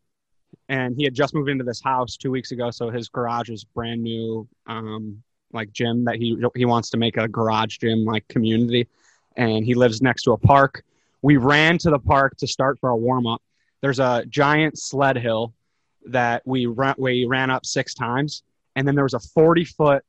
[0.69, 2.71] and he had just moved into this house two weeks ago.
[2.73, 7.17] So his garage is brand new, um, like gym that he he wants to make
[7.17, 8.89] a garage gym like community,
[9.37, 10.83] and he lives next to a park.
[11.23, 13.43] We ran to the park to start for our warm up.
[13.81, 15.53] There's a giant sled hill
[16.07, 18.43] that we ran, we ran up six times,
[18.77, 20.05] and then there was a 40 foot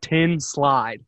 [0.00, 1.02] tin slide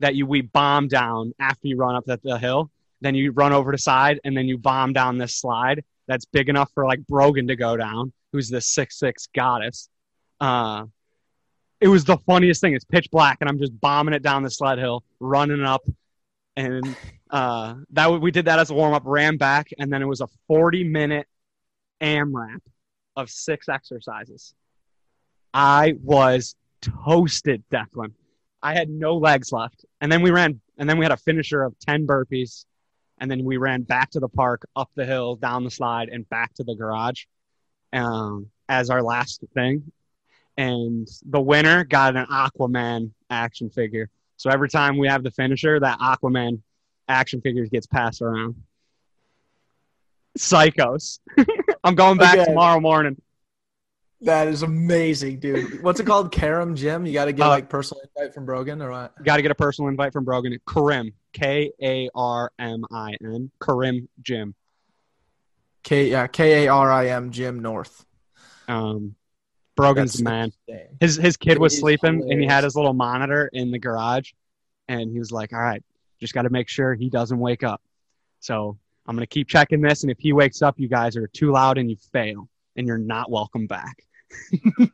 [0.00, 2.70] that you we bomb down after you run up the, the hill.
[3.00, 6.48] Then you run over to side, and then you bomb down this slide that's big
[6.48, 9.88] enough for like Brogan to go down, who's this six six goddess.
[10.40, 10.86] Uh,
[11.80, 12.74] it was the funniest thing.
[12.74, 15.82] It's pitch black, and I'm just bombing it down the sled hill, running up,
[16.58, 16.96] and
[17.30, 19.02] uh, that we did that as a warm up.
[19.04, 21.26] Ran back, and then it was a 40 minute
[22.00, 22.60] AMRAP
[23.14, 24.54] of six exercises.
[25.54, 28.12] I was toasted, Declan.
[28.60, 29.84] I had no legs left.
[30.00, 32.64] And then we ran, and then we had a finisher of 10 burpees.
[33.20, 36.28] And then we ran back to the park, up the hill, down the slide, and
[36.28, 37.24] back to the garage
[37.92, 39.92] um, as our last thing.
[40.56, 44.10] And the winner got an Aquaman action figure.
[44.38, 46.62] So every time we have the finisher, that Aquaman
[47.08, 48.54] action figure gets passed around.
[50.38, 51.18] Psychos.
[51.84, 52.44] I'm going back Okay.
[52.44, 53.20] tomorrow morning.
[54.20, 55.82] That is amazing, dude.
[55.82, 56.32] What's it called?
[56.32, 57.06] Karim Jim?
[57.06, 59.14] You got to get Uh, like personal invite from Brogan or what?
[59.24, 60.58] Got to get a personal invite from Brogan.
[60.68, 64.54] Karim, K A R M I N, Karim Jim.
[65.84, 68.04] K yeah K A R I M Jim North.
[68.66, 69.14] Um,
[69.78, 70.52] Brogan's the man.
[71.00, 74.32] His his kid was He's sleeping and he had his little monitor in the garage,
[74.88, 75.82] and he was like, "All right,
[76.20, 77.80] just got to make sure he doesn't wake up."
[78.40, 81.52] So I'm gonna keep checking this, and if he wakes up, you guys are too
[81.52, 84.04] loud and you fail, and you're not welcome back.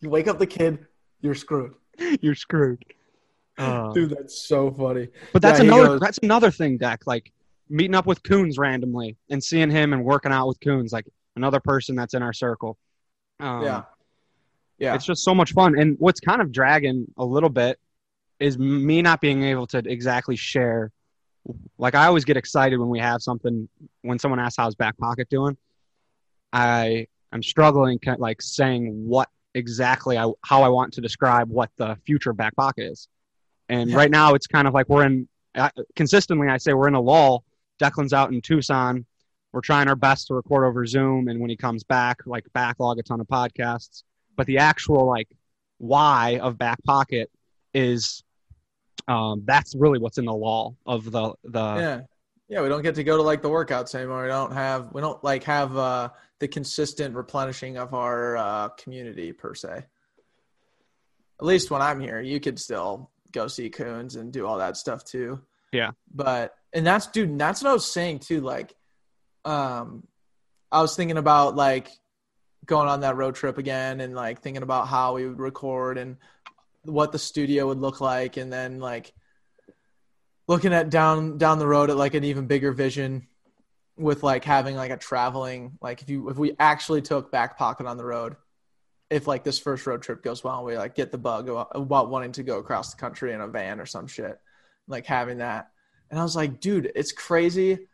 [0.00, 0.86] You wake up the kid,
[1.20, 1.74] you're screwed.
[2.20, 2.84] you're screwed.
[3.58, 5.08] Uh, Dude, that's so funny.
[5.32, 7.06] But that's Yeah, another that's another thing, Deck.
[7.06, 7.32] Like
[7.68, 11.60] meeting up with Coons randomly and seeing him and working out with Coons, like another
[11.60, 12.76] person that's in our circle.
[13.40, 13.82] Um, yeah.
[14.78, 14.94] Yeah.
[14.94, 15.78] it's just so much fun.
[15.78, 17.78] And what's kind of dragging a little bit
[18.40, 20.90] is me not being able to exactly share.
[21.78, 23.68] Like I always get excited when we have something.
[24.02, 25.56] When someone asks how's back pocket doing,
[26.52, 31.70] I I'm struggling kind like saying what exactly I how I want to describe what
[31.76, 33.08] the future of back pocket is.
[33.68, 33.96] And Yeah.
[33.96, 35.28] right now it's kind of like we're in
[35.94, 36.48] consistently.
[36.48, 37.44] I say we're in a lull.
[37.80, 39.06] Declan's out in Tucson.
[39.56, 42.98] We're trying our best to record over Zoom, and when he comes back, like backlog
[42.98, 44.02] a ton of podcasts.
[44.36, 45.28] But the actual like
[45.78, 47.30] why of back pocket
[47.72, 48.22] is
[49.08, 52.00] um, that's really what's in the law of the the yeah.
[52.48, 54.24] Yeah, we don't get to go to like the workouts anymore.
[54.24, 59.32] We don't have we don't like have uh the consistent replenishing of our uh community
[59.32, 59.68] per se.
[59.68, 59.86] At
[61.46, 65.02] least when I'm here, you could still go see coons and do all that stuff
[65.02, 65.40] too.
[65.72, 65.92] Yeah.
[66.14, 68.42] But and that's dude, that's what I was saying too.
[68.42, 68.74] Like,
[69.46, 70.06] um,
[70.70, 71.88] I was thinking about like
[72.66, 76.16] going on that road trip again and like thinking about how we would record and
[76.82, 79.14] what the studio would look like, and then like
[80.48, 83.26] looking at down down the road at like an even bigger vision
[83.96, 87.86] with like having like a traveling like if you if we actually took back pocket
[87.86, 88.36] on the road
[89.08, 92.32] if like this first road trip goes well we like get the bug about wanting
[92.32, 94.38] to go across the country in a van or some shit
[94.86, 95.70] like having that.
[96.10, 97.88] And i was like dude it's crazy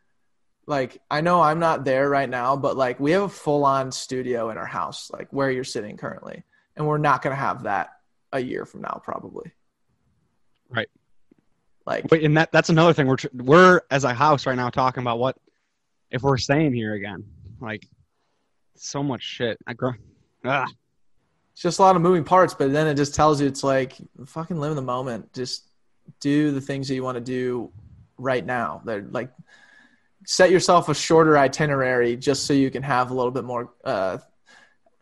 [0.65, 3.91] like i know i'm not there right now but like we have a full on
[3.91, 6.43] studio in our house like where you're sitting currently
[6.75, 7.89] and we're not going to have that
[8.31, 9.51] a year from now probably
[10.69, 10.89] Right.
[11.85, 13.05] like Wait, and that that's another thing.
[13.05, 15.37] We're tr- we're as a house right now talking about what
[16.09, 17.23] if we're staying here again.
[17.59, 17.85] Like
[18.75, 19.59] so much shit.
[19.67, 19.91] I grow.
[20.45, 20.65] Ah,
[21.51, 23.97] it's just a lot of moving parts, but then it just tells you it's like
[24.25, 25.31] fucking live in the moment.
[25.33, 25.67] Just
[26.19, 27.71] do the things that you want to do
[28.17, 28.81] right now.
[28.83, 29.29] They're like
[30.25, 34.17] set yourself a shorter itinerary just so you can have a little bit more uh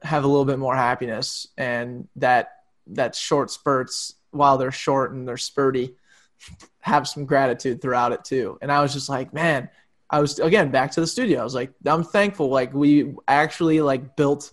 [0.01, 2.53] have a little bit more happiness and that
[2.87, 5.93] that short spurts while they're short and they're spurty
[6.81, 8.57] have some gratitude throughout it too.
[8.61, 9.69] And I was just like, man,
[10.09, 11.39] I was again back to the studio.
[11.39, 14.51] I was like, I'm thankful like we actually like built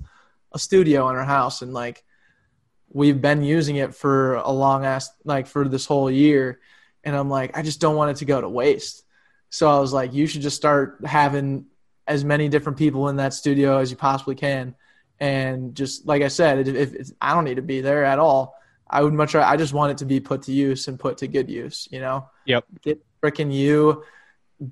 [0.52, 2.04] a studio in our house and like
[2.90, 6.60] we've been using it for a long ass like for this whole year
[7.04, 9.04] and i'm like i just don't want it to go to waste
[9.50, 11.66] so i was like you should just start having
[12.08, 14.74] as many different people in that studio as you possibly can.
[15.20, 18.54] And just like i said if, if i don't need to be there at all
[18.88, 21.26] i would much i just want it to be put to use and put to
[21.26, 22.28] good use you know?
[22.46, 22.64] Yep.
[22.82, 24.04] get freaking you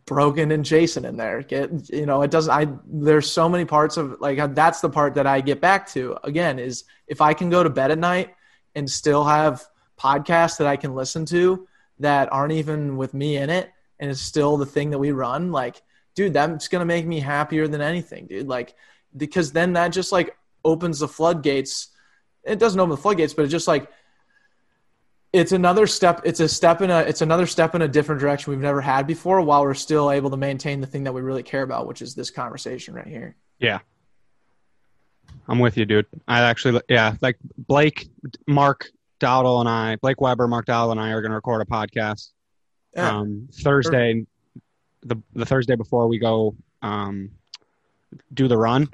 [0.04, 1.42] Brogan and jason in there.
[1.42, 5.14] Get you know it doesn't i there's so many parts of like that's the part
[5.14, 8.34] that i get back to again is if i can go to bed at night
[8.76, 9.64] and still have
[9.98, 11.66] podcasts that i can listen to
[11.98, 15.52] that aren't even with me in it and it's still the thing that we run
[15.52, 15.82] like
[16.14, 18.48] dude that's gonna make me happier than anything dude.
[18.48, 18.74] Like
[19.16, 21.88] because then that just like opens the floodgates.
[22.44, 23.90] It doesn't open the floodgates but it just like
[25.32, 28.52] it's another step it's a step in a it's another step in a different direction
[28.52, 31.42] we've never had before while we're still able to maintain the thing that we really
[31.42, 33.36] care about which is this conversation right here.
[33.58, 33.80] Yeah.
[35.48, 36.06] I'm with you, dude.
[36.26, 38.08] I actually, yeah, like Blake,
[38.46, 38.88] Mark
[39.20, 42.30] Dowdle, and I, Blake Weber, Mark Dowdle, and I are going to record a podcast
[42.96, 44.26] yeah, um, Thursday,
[45.02, 47.30] the the Thursday before we go um,
[48.34, 48.88] do the run,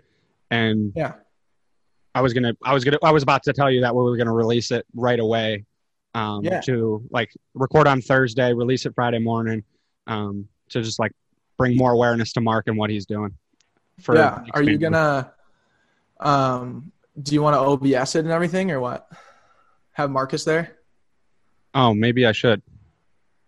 [0.51, 1.15] and yeah
[2.15, 4.17] I was gonna, I was gonna, I was about to tell you that we were
[4.17, 5.65] gonna release it right away.
[6.15, 6.61] Um, Yeah.
[6.63, 9.65] To like record on Thursday, release it Friday morning,
[10.07, 11.13] um, to just like
[11.57, 13.33] bring more awareness to Mark and what he's doing.
[14.01, 15.33] For yeah next are you gonna
[16.19, 19.07] um do you want to obs it and everything or what
[19.93, 20.77] have marcus there
[21.75, 22.63] Oh, maybe I should.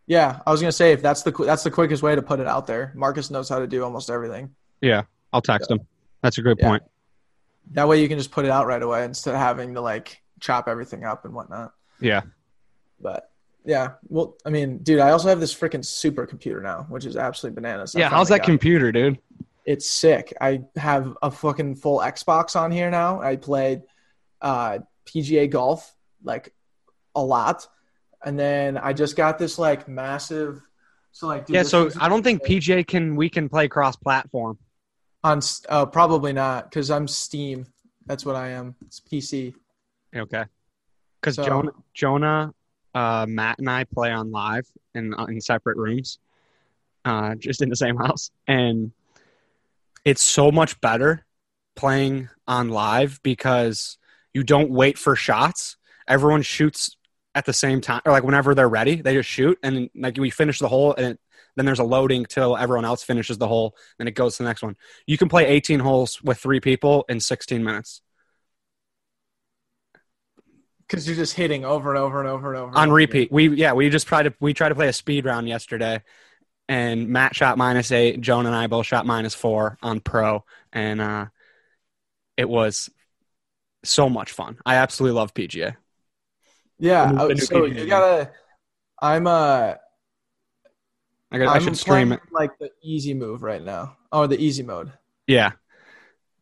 [0.06, 2.46] Yeah i was gonna say if that's the that's the quickest way to put it
[2.46, 5.80] out there marcus knows how to do almost everything Yeah, I'll text him.
[6.22, 6.68] That's a good Yeah.
[6.68, 6.82] point.
[7.72, 10.20] that way you can just put it out right away instead of having to like
[10.40, 12.22] chop everything up and whatnot Yeah.
[13.00, 13.30] But
[13.64, 17.54] yeah, well, I mean, dude, I also have this freaking supercomputer now, which is absolutely
[17.62, 17.96] bananas.
[17.96, 18.44] I Yeah, how's that it.
[18.44, 19.18] computer, dude?
[19.64, 20.34] It's sick.
[20.38, 23.22] I have a fucking full Xbox on here now.
[23.22, 23.82] I played
[24.42, 26.52] uh, PGA golf like
[27.14, 27.66] a lot,
[28.24, 30.62] and then I just got this like massive
[31.12, 34.58] So like, dude, Yeah, so I don't think PJ can we can play cross platform.
[35.22, 37.66] on uh, probably not because I'm Steam.
[38.06, 38.74] That's what I am.
[38.87, 39.54] It's PC.
[40.14, 40.44] Okay.
[41.20, 42.54] Because So- Jonah, Jonah
[42.94, 46.18] uh, Matt, and I play on live in in separate rooms,
[47.04, 48.92] uh, just in the same house, and
[50.04, 51.24] it's so much better
[51.76, 53.98] playing on live because
[54.32, 55.76] you don't wait for shots.
[56.06, 56.96] Everyone shoots
[57.35, 60.31] at the same time, or like whenever they're ready, they just shoot, and like we
[60.31, 61.20] finish the hole, and it,
[61.57, 64.49] then there's a loading till everyone else finishes the hole, then it goes to the
[64.49, 64.77] next one.
[65.07, 68.01] You can play 18 holes with three people in 16 minutes.
[70.87, 72.77] Because you're just hitting over and over and over and over.
[72.77, 73.33] on repeat.
[73.33, 76.03] We yeah, we just tried to we tried to play a speed round yesterday,
[76.68, 78.20] and Matt shot minus eight.
[78.20, 80.44] Joan and I both shot minus four on pro,
[80.75, 81.27] and uh,
[82.37, 82.90] it was
[83.83, 84.59] so much fun.
[84.66, 85.77] I absolutely love PGA.
[86.78, 87.10] Yeah.
[87.10, 88.30] New- uh, so you gotta.
[89.00, 89.74] I'm uh.
[91.30, 92.20] I, guess I should stream it.
[92.30, 93.96] like the easy move right now.
[94.12, 94.92] Oh, the easy mode.
[95.26, 95.52] Yeah,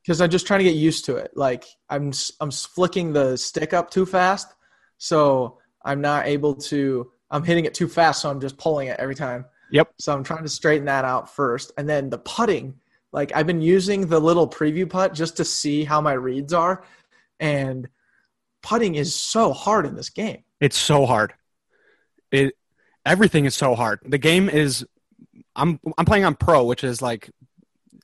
[0.03, 1.31] because I'm just trying to get used to it.
[1.35, 4.53] Like I'm I'm flicking the stick up too fast,
[4.99, 7.11] so I'm not able to.
[7.31, 9.47] I'm hitting it too fast, so I'm just pulling it every time.
[9.71, 9.95] Yep.
[9.99, 12.75] So I'm trying to straighten that out first, and then the putting.
[13.13, 16.85] Like I've been using the little preview putt just to see how my reads are,
[17.41, 17.89] and
[18.63, 20.45] putting is so hard in this game.
[20.61, 21.35] it's so hard.
[22.31, 22.55] It
[23.05, 24.01] everything is so hard.
[24.05, 24.87] The game is.
[25.55, 27.31] I'm I'm playing on pro, which is like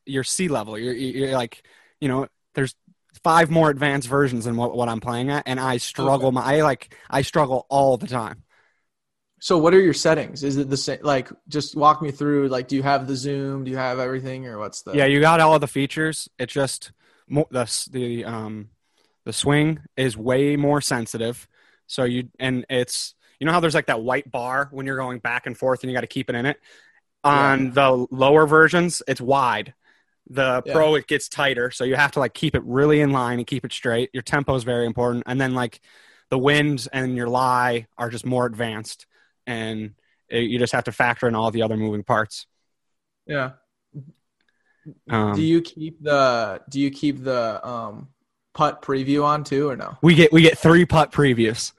[0.05, 0.79] your C level.
[0.79, 1.63] You're, you're like
[2.01, 2.75] you know there's
[3.23, 6.33] five more advanced versions than what, what I'm playing at, and I struggle.
[6.33, 8.43] My I like I struggle all the time.
[9.41, 10.43] So what are your settings?
[10.43, 10.99] Is it the same?
[11.03, 12.49] Like just walk me through.
[12.49, 13.65] Like, do you have the zoom?
[13.65, 14.95] Do you have everything, or what's the?
[14.95, 16.29] Yeah, you got all the features.
[16.39, 16.93] It's just
[17.29, 18.71] more, the the um
[19.29, 21.47] the swing is way more sensitive.
[21.87, 25.19] So you and it's you know how there's like that white bar when you're going
[25.19, 26.59] back and forth and you got to keep it in it.
[27.25, 29.75] On the lower versions, it's wide.
[30.31, 30.73] The Yeah.
[30.73, 33.47] pro it gets tighter, so you have to like keep it really in line and
[33.47, 34.09] keep it straight.
[34.15, 35.83] Your tempo is very important, and then like
[36.31, 39.07] the wind and your lie are just more advanced,
[39.47, 39.93] and
[40.31, 42.47] it, you just have to factor in all the other moving parts.
[43.27, 43.51] Yeah.
[45.11, 48.09] Um, do you keep the Do you keep the um
[48.55, 49.97] putt preview on too, or no?
[50.03, 51.73] we get we get three putt previews.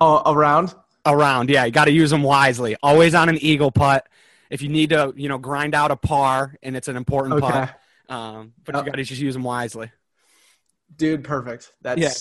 [0.00, 0.74] Oh, around.
[1.06, 1.50] around.
[1.50, 2.76] Yeah, you got to use them wisely.
[2.82, 4.08] Always on an eagle putt.
[4.50, 7.46] If you need to, you know, grind out a par and it's an important Okay,
[7.52, 7.80] putt,
[8.14, 8.84] um, but Yep.
[8.84, 9.90] you got to just use them wisely.
[10.96, 11.72] dude, perfect.
[11.82, 12.12] That's Yeah.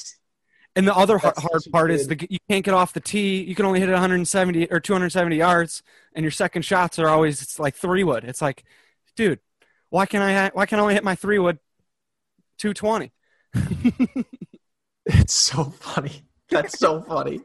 [0.76, 3.44] And the other har- That's hard part is the, you can't get off the tee.
[3.44, 5.84] You can only hit it 170 or 270 yards,
[6.16, 8.24] and your second shots are always it's like three wood.
[8.24, 8.64] It's like,
[9.16, 9.40] dude,
[9.90, 11.60] why can I why can I only hit my three wood
[12.64, 13.12] 220?
[15.06, 16.24] It's so funny.
[16.50, 17.42] That's so funny.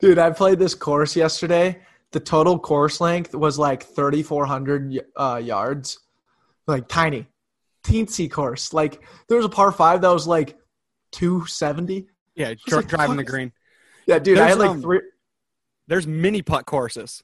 [0.00, 1.80] Dude, I played this course yesterday.
[2.12, 6.00] The total course length was like 3,400 uh, yards.
[6.66, 7.26] Like tiny,
[7.82, 8.74] teensy course.
[8.74, 10.58] Like there was a par five that was like
[11.12, 12.06] 270.
[12.34, 13.50] Yeah, like, driving the green.
[14.06, 15.00] Yeah, dude, I There's, had like um, three.
[15.86, 17.22] There's mini putt courses.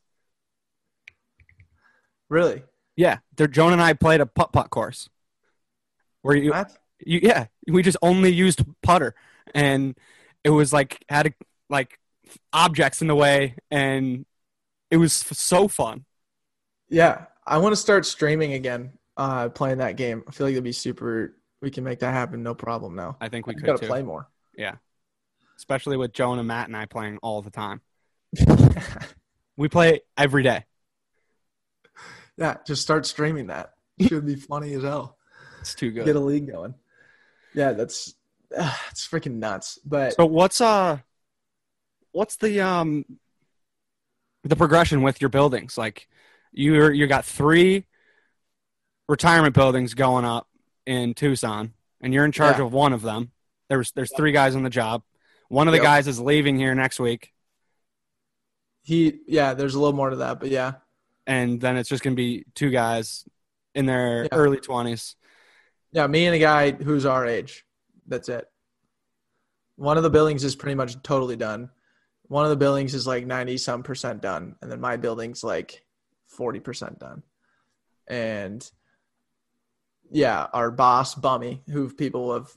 [2.30, 2.62] Really?
[2.96, 5.10] Yeah, they're, Joan and I played a putt putt course
[6.22, 6.74] where you What?
[7.00, 9.14] You, yeah, we just only used putter,
[9.54, 9.96] and
[10.42, 11.32] it was like had a,
[11.68, 11.98] like
[12.52, 14.26] objects in the way, and
[14.90, 16.04] it was f- so fun.
[16.88, 18.92] Yeah, I want to start streaming again.
[19.16, 20.24] Uh, playing that game.
[20.26, 21.36] I feel like it'd be super.
[21.62, 22.96] We can make that happen, no problem.
[22.96, 24.28] Now I think we we could gotta too, play more.
[24.56, 24.74] Yeah,
[25.56, 27.80] especially with Joan and Matt and I playing all the time.
[29.56, 30.64] We play every day.
[32.36, 33.74] yeah, just start streaming that.
[34.00, 35.16] Should be funny as hell.
[35.60, 36.04] It's too good.
[36.04, 36.74] Get a league going.
[37.54, 38.14] Yeah, that's
[38.56, 39.78] uh, it's freaking nuts.
[39.84, 40.98] But So what's uh,
[42.12, 43.04] what's the um,
[44.42, 45.78] the progression with your buildings?
[45.78, 46.08] Like,
[46.52, 47.86] you you got three
[49.08, 50.48] retirement buildings going up
[50.86, 52.64] in Tucson, and you're in charge Yeah.
[52.64, 53.30] of one of them.
[53.68, 55.02] There's there's three guys on the job.
[55.48, 55.84] One of the Yep.
[55.84, 57.32] guys is leaving here next week,
[58.82, 60.40] he, yeah, there's a little more to that.
[60.40, 60.74] But yeah,
[61.26, 63.24] and then it's just gonna be two guys
[63.74, 64.28] in their Yeah.
[64.32, 65.16] early twenties.
[65.94, 67.64] Yeah, me and a guy who's our age.
[68.06, 68.46] That's it.
[69.76, 71.70] One of the buildings is pretty much totally done.
[72.26, 75.84] One of the buildings is like ninety some percent done, and then my building's like
[76.26, 77.22] forty percent done.
[78.08, 78.68] And
[80.10, 82.48] yeah, our boss Bummy, who people have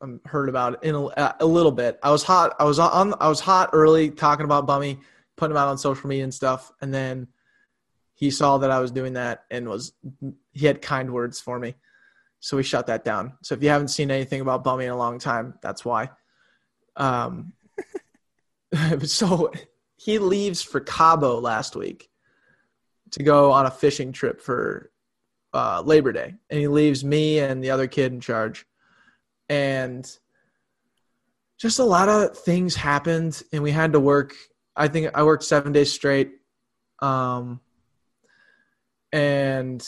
[0.00, 1.98] um, heard about in a, a little bit.
[2.02, 2.56] I was hot.
[2.58, 3.14] I was on.
[3.20, 4.98] I was hot early talking about Bummy,
[5.36, 7.28] putting him out on social media and stuff, and then
[8.14, 9.92] he saw that I was doing that and was
[10.52, 11.74] he had kind words for me,
[12.46, 13.32] so we shut that down.
[13.42, 16.10] So if you haven't seen anything about Bummy in a long time, that's why.
[16.94, 17.54] Um,
[19.02, 19.50] so
[19.96, 22.08] he leaves for Cabo last week
[23.10, 24.92] to go on a fishing trip for
[25.54, 28.64] uh, Labor Day, and he leaves me and the other kid in charge,
[29.48, 30.08] and
[31.58, 34.34] just a lot of things happened, and we had to work.
[34.76, 36.30] I think I worked seven days straight,
[37.02, 37.58] um,
[39.10, 39.84] and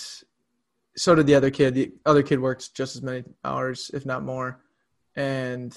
[0.98, 1.74] so did the other kid.
[1.74, 4.60] The other kid worked just as many hours, if not more,
[5.14, 5.76] and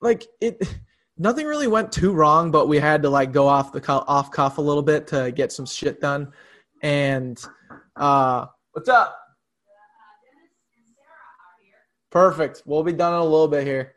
[0.00, 0.62] like it
[1.18, 4.58] nothing really went too wrong but we had to like go off the off cuff
[4.58, 6.32] a little bit to get some shit done.
[6.82, 7.42] And
[7.96, 9.18] uh what's up?
[12.10, 12.62] Perfect.
[12.64, 13.94] We'll be done in a little bit here.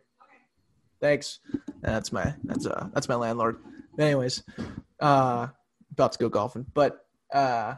[0.99, 1.39] Thanks.
[1.81, 3.57] That's my that's uh that's my landlord.
[3.99, 4.43] Anyways
[4.99, 5.47] uh
[5.91, 6.65] about to go golfing.
[6.73, 7.75] But uh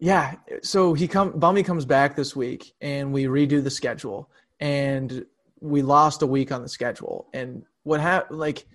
[0.00, 4.30] yeah so he come bummy comes back this week and we redo the schedule
[4.60, 5.24] and
[5.60, 7.28] we lost a week on the schedule.
[7.32, 8.66] And what happened like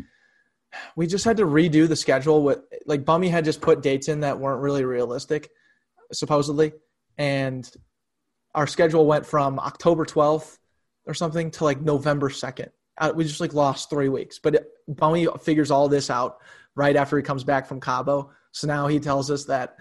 [0.95, 4.21] we just had to redo the schedule with like bummy had just put dates in
[4.21, 5.49] that weren't really realistic
[6.11, 6.73] supposedly.
[7.17, 7.69] And
[8.53, 10.57] our schedule went from october 12th
[11.07, 14.39] or something to like november 2nd uh, we just like lost three weeks.
[14.39, 16.38] But it, bummy figures all this out
[16.76, 18.32] right after he comes back from cabo.
[18.51, 19.78] So now he tells us that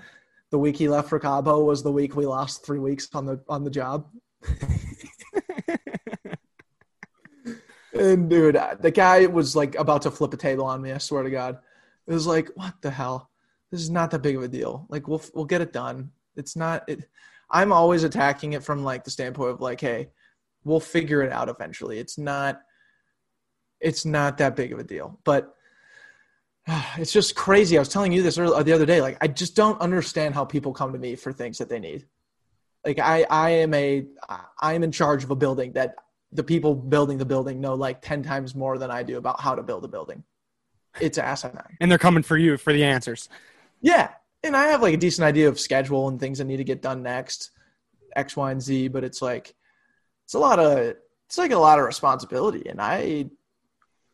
[0.50, 3.40] the week he left for cabo was the week we lost three weeks on the
[3.48, 4.06] on the job
[7.94, 10.92] And dude, uh, the guy was like about to flip a table on me.
[10.92, 11.58] I swear to God,
[12.06, 13.30] it was like, what the hell?
[13.70, 14.86] This is not that big of a deal.
[14.88, 16.10] Like, we'll we'll get it done.
[16.36, 16.88] It's not.
[16.88, 17.08] It.
[17.50, 20.10] I'm always attacking it from like the standpoint of like, hey,
[20.64, 21.98] we'll figure it out eventually.
[21.98, 22.60] It's not.
[23.80, 25.54] It's not that big of a deal, but
[26.98, 27.76] it's just crazy.
[27.76, 29.00] I was telling you this earlier, the other day.
[29.00, 32.06] Like, I just don't understand how people come to me for things that they need.
[32.84, 34.06] Like, I I am a
[34.60, 35.96] I am in charge of a building that
[36.34, 39.54] the people building the building know like 10 times more than I do about how
[39.54, 40.24] to build a building.
[41.00, 41.76] It's asinine.
[41.80, 43.28] And they're coming for you for the answers.
[43.80, 44.10] Yeah.
[44.42, 46.82] And I have like a decent idea of schedule and things that need to get
[46.82, 47.50] done next,
[48.16, 49.54] X, Y, and Z, but it's like,
[50.24, 50.96] it's a lot of,
[51.26, 52.68] it's like a lot of responsibility.
[52.68, 53.26] And I,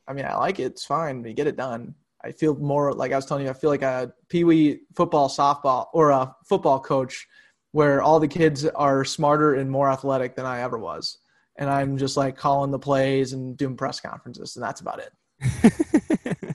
[0.07, 0.65] I mean, I like it.
[0.65, 1.23] It's fine.
[1.23, 1.95] We get it done.
[2.23, 5.29] I feel more like I was telling you, I feel like a Pee Wee football,
[5.29, 7.27] softball, or a football coach
[7.73, 11.19] where all the kids are smarter and more athletic than I ever was
[11.61, 15.13] and I'm just like calling the plays and doing press conferences, and that's about it.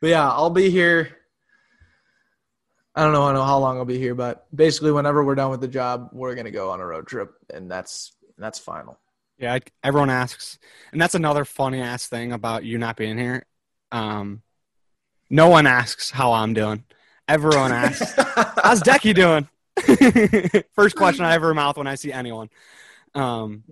[0.00, 1.16] but yeah, I'll be here.
[2.94, 5.50] I don't know, I know how long I'll be here, but basically, whenever we're done
[5.50, 8.98] with the job, we're gonna go on a road trip, and that's that's final.
[9.38, 10.58] Yeah, everyone asks,
[10.92, 13.46] and that's another funny ass thing about you not being here.
[13.92, 14.42] Um,
[15.28, 16.84] no one asks how I'm doing.
[17.28, 18.12] Everyone asks,
[18.62, 19.48] "How's Decky doing?"
[20.74, 22.50] First question I ever mouth when I see anyone.
[23.14, 23.64] Um,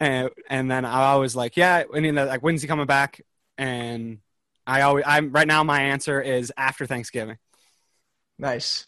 [0.00, 3.20] and and then I was like, "Yeah," I mean, like, when's he coming back?
[3.58, 4.18] And
[4.66, 5.62] I always, I'm right now.
[5.64, 7.38] My answer is after Thanksgiving.
[8.38, 8.86] Nice.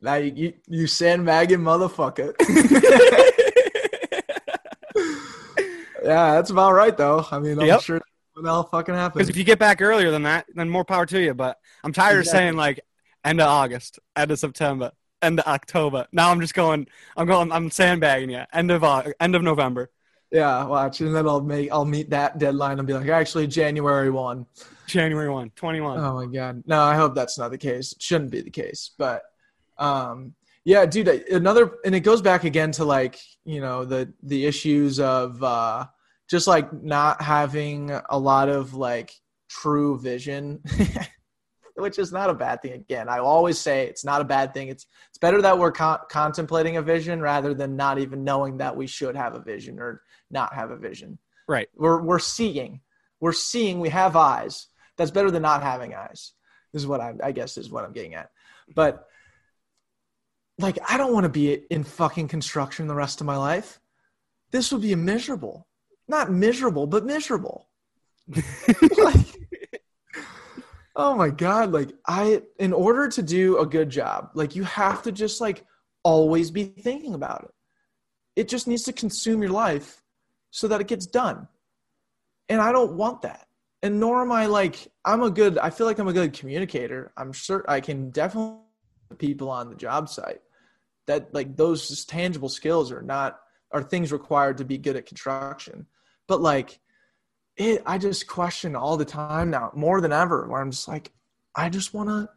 [0.00, 2.34] Now you you, you sandbagging motherfucker.
[6.02, 7.26] yeah, that's about right though.
[7.30, 7.80] I mean, I'm Yep.
[7.80, 8.00] sure
[8.44, 9.18] that'll fucking happen.
[9.18, 11.34] Because if you get back earlier than that, then more power to you.
[11.34, 12.38] But I'm tired Exactly.
[12.38, 12.80] of saying like
[13.24, 16.06] end of August, end of September, end of October.
[16.12, 16.86] Now I'm just going.
[17.16, 17.50] I'm going.
[17.52, 18.42] I'm sandbagging you.
[18.52, 19.90] End of Au- end of November,
[20.30, 24.10] Yeah, watch, and then I'll make I'll meet that deadline and be like, actually, January
[24.10, 24.46] one.
[24.86, 25.98] January 1, 21.
[25.98, 27.90] Oh my god, no, I hope that's not the case.
[27.92, 29.22] It shouldn't be the case, but
[29.78, 30.32] um,
[30.64, 35.00] yeah, dude, another, and it goes back again to like you know the the issues
[35.00, 35.86] of uh,
[36.28, 39.12] just like not having a lot of like
[39.48, 40.62] true vision.
[41.78, 42.72] Which is not a bad thing.
[42.72, 44.68] Again, I always say it's not a bad thing.
[44.68, 48.74] It's it's better that we're con- contemplating a vision rather than not even knowing that
[48.74, 50.00] we should have a vision or
[50.30, 51.18] not have a vision.
[51.46, 51.68] Right.
[51.76, 52.80] We're we're seeing.
[53.20, 53.80] We're seeing.
[53.80, 54.68] We have eyes.
[54.96, 56.32] That's better than not having eyes.
[56.72, 58.30] This is what I, I guess is what I'm getting at.
[58.74, 59.06] But
[60.58, 63.80] like, I don't want to be in fucking construction the rest of my life.
[64.50, 65.65] This would be miserable.
[66.08, 67.68] Not miserable, but miserable.
[68.98, 69.26] like,
[70.94, 71.72] oh my god!
[71.72, 75.64] Like, I in order to do a good job, like you have to just like
[76.02, 77.50] always be thinking about it.
[78.36, 80.02] It just needs to consume your life
[80.50, 81.48] so that it gets done.
[82.48, 83.46] And I don't want that.
[83.82, 87.12] And nor am I like I'm a good I feel like I'm a good communicator.
[87.16, 88.60] I'm sure I can definitely
[89.18, 90.40] people on the job site
[91.06, 93.38] that like those tangible skills are not
[93.72, 95.86] are things required to be good at construction.
[96.28, 96.80] But like
[97.56, 101.12] it I just question all the time now, more than ever, where I'm just like,
[101.54, 102.28] I just wanna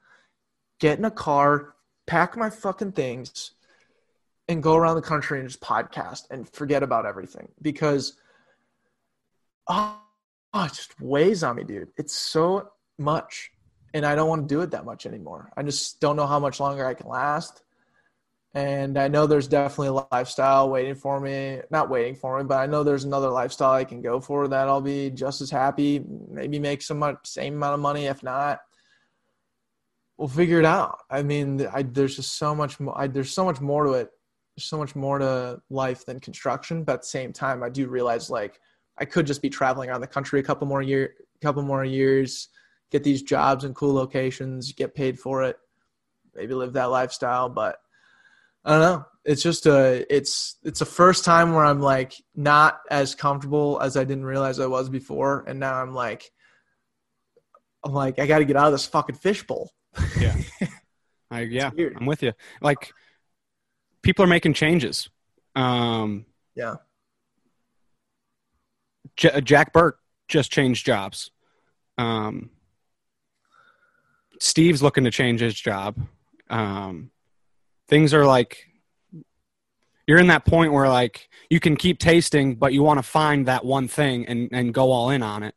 [0.80, 1.76] get in a car,
[2.08, 3.52] pack my fucking things,
[4.48, 8.16] and go around the country and just podcast and forget about everything because
[9.68, 9.96] oh,
[10.56, 11.90] it just weighs on me, dude.
[11.98, 13.52] It's so much.
[13.94, 15.52] And I don't want to do it that much anymore.
[15.56, 17.64] I just don't know how much longer I can last.
[18.56, 21.62] And I know there's definitely a lifestyle waiting for me.
[21.70, 24.68] Not waiting for me, but I know there's another lifestyle I can go for that
[24.68, 28.60] I'll be just as happy, maybe make some much, same amount of money, if not.
[30.18, 31.00] We'll figure it out.
[31.12, 33.00] I mean, I, there's just so much more.
[33.00, 34.10] I, there's so much more to it.
[34.56, 36.84] There's so much more to life than construction.
[36.84, 38.60] But at the same time, I do realize like
[38.98, 42.50] I could just be traveling around the country a couple more year, couple more years,
[42.92, 45.58] get these jobs in cool locations, get paid for it,
[46.36, 47.48] maybe live that lifestyle.
[47.48, 47.78] But
[48.70, 49.06] I don't know.
[49.26, 53.98] It's just a it's it's a first time where I'm like not as comfortable as
[53.98, 56.30] I didn't realize I was before, and now I'm like
[57.84, 59.72] I'm like I got to get out of this fucking fishbowl.
[60.20, 60.36] Yeah,
[61.32, 61.72] I, yeah.
[62.00, 62.34] I'm with you.
[62.62, 62.92] Like
[64.04, 65.10] people are making changes.
[65.56, 66.76] Um, Yeah.
[69.18, 71.32] J- Jack Burke just changed jobs.
[71.98, 72.52] Um,
[74.40, 75.98] Steve's looking to change his job.
[76.52, 77.10] Um,
[77.90, 78.66] things are like
[80.08, 83.48] you're in that point where like you can keep tasting, but you want to find
[83.48, 85.56] that one thing and and go all in on it.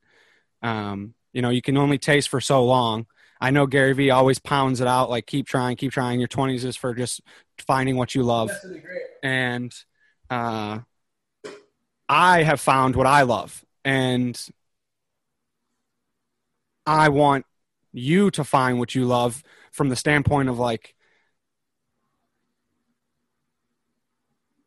[0.62, 3.06] Um, you know, you can only taste for so long.
[3.40, 6.20] I know Gary Vee always pounds it out like keep trying, keep trying.
[6.20, 7.20] Your 20s is for just
[7.58, 8.50] finding what you love
[9.22, 9.74] and
[10.30, 10.80] uh,
[12.08, 14.38] I have found what I love, and
[16.86, 17.46] I want
[17.92, 20.94] you to find what you love from the standpoint of like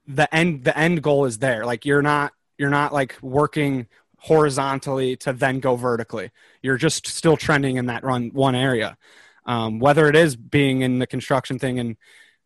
[0.08, 0.64] the end.
[0.64, 1.66] The end goal is there.
[1.66, 3.88] Like you're not you're not like working
[4.18, 6.32] horizontally to then go vertically.
[6.62, 8.98] You're just still trending in that run one area.
[9.46, 11.98] Um, whether it is being in the construction thing and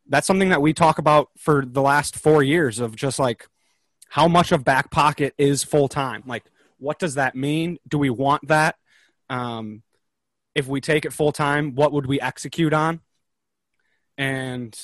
[0.09, 3.47] that's something that we talk about for the last four years of just like
[4.09, 6.43] how much of back pocket is full time like
[6.79, 8.75] what does that mean do we want that
[9.29, 9.83] um,
[10.55, 12.99] if we take it full time what would we execute on
[14.17, 14.77] and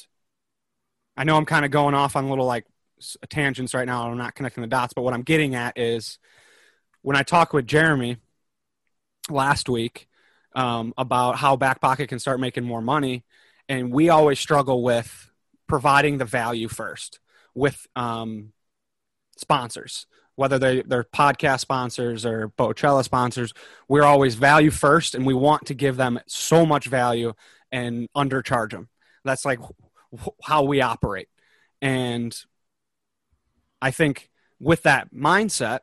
[1.17, 2.65] i know i'm kind of going off on little like
[3.29, 6.17] tangents right now i'm not connecting the dots but what i'm getting at is
[7.01, 8.17] when i talked with jeremy
[9.29, 10.07] last week
[10.55, 13.23] um, about how back pocket can start making more money
[13.67, 15.29] and we always struggle with
[15.67, 17.19] providing the value first
[17.53, 18.53] with um,
[19.37, 20.05] sponsors
[20.35, 23.53] whether they, they're podcast sponsors or Bocella sponsors
[23.87, 27.33] we're always value first and we want to give them so much value
[27.71, 28.89] and undercharge them
[29.23, 29.59] that's like
[30.43, 31.29] how we operate.
[31.81, 32.35] And
[33.81, 35.81] i think with that mindset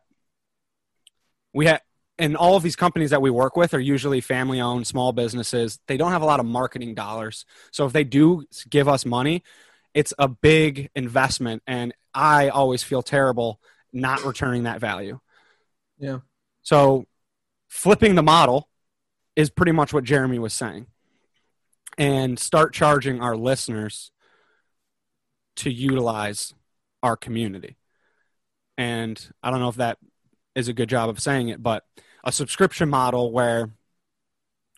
[1.53, 1.81] we have
[2.19, 5.81] and all of these companies that we work with are usually family owned small businesses.
[5.87, 7.47] They don't have a lot of marketing dollars.
[7.71, 9.43] So if they do give us money
[9.95, 11.63] it's a big investment.
[11.67, 13.61] And i always feel terrible
[13.93, 15.21] not returning that value.
[15.99, 16.21] Yeah.
[16.63, 17.07] so
[17.69, 18.69] flipping the model
[19.37, 20.87] is pretty much what jeremy was saying.
[21.99, 24.11] And start charging our listeners
[25.57, 26.55] to utilize
[27.03, 27.77] our community.
[28.79, 29.99] And i don't know if that
[30.55, 31.85] is a good job of saying it, but
[32.25, 33.71] a subscription model where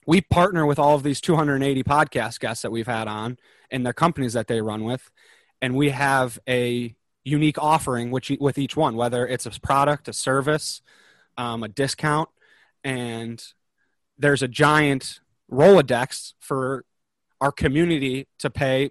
[0.07, 3.39] we partner with all of these 280 podcast guests that we've had on
[3.71, 5.11] and their companies that they run with,
[5.63, 6.95] and we have a
[7.25, 10.83] unique offering which with each one, whether it's a product, a service,
[11.39, 12.29] um, a discount,
[12.83, 13.43] and
[14.19, 15.21] there's a giant
[15.51, 16.85] Rolodex for
[17.41, 18.91] our community to pay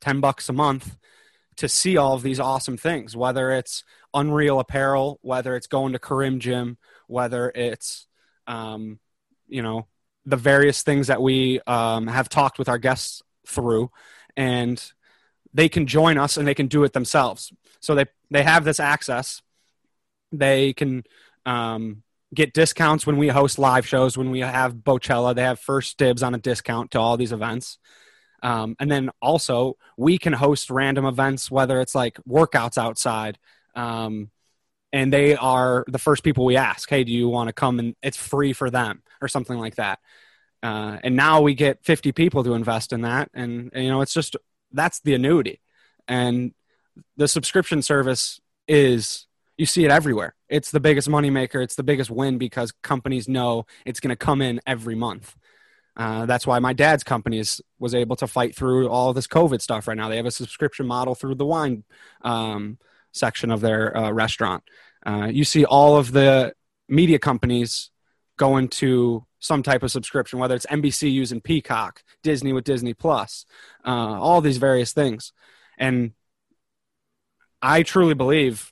[0.00, 0.96] 10 bucks a month
[1.60, 3.84] to see all of these awesome things, whether it's
[4.14, 8.06] Unreal Apparel, whether it's going to Karim Gym, whether it's,
[8.46, 8.98] um,
[9.46, 9.86] you know,
[10.24, 13.90] the various things that we um, have talked with our guests through,
[14.38, 14.82] and
[15.52, 17.52] they can join us and they can do it themselves.
[17.80, 19.42] So they they have this access.
[20.32, 21.04] They can
[21.44, 24.16] um, get discounts when we host live shows.
[24.16, 27.78] When we have Bocella, they have first dibs on a discount to all these events.
[28.42, 33.38] Um, and then also we can host random events, whether it's like workouts outside.
[33.74, 34.30] Um,
[34.92, 37.78] and they are the first people we ask, Hey, do you want to come?
[37.78, 40.00] And it's free for them or something like that.
[40.62, 43.30] Uh, and now we get 50 people to invest in that.
[43.32, 44.36] And, and, you know, it's just,
[44.72, 45.60] that's the annuity.
[46.06, 46.52] And
[47.16, 49.26] the subscription service is,
[49.56, 50.34] you see it everywhere.
[50.48, 51.62] It's the biggest moneymaker.
[51.62, 55.34] It's the biggest win because companies know it's going to come in every month.
[55.96, 59.60] Uh, that's why my dad's company is, was able to fight through all this COVID
[59.60, 60.08] stuff right now.
[60.08, 61.84] They have a subscription model through the wine
[62.22, 62.78] um,
[63.12, 64.62] section of their uh, restaurant.
[65.04, 66.54] Uh, you see all of the
[66.88, 67.90] media companies
[68.36, 73.46] going to some type of subscription, whether it's NBC using Peacock, Disney with Disney Plus,
[73.84, 75.32] uh, all these various things.
[75.78, 76.12] And
[77.62, 78.69] I truly believe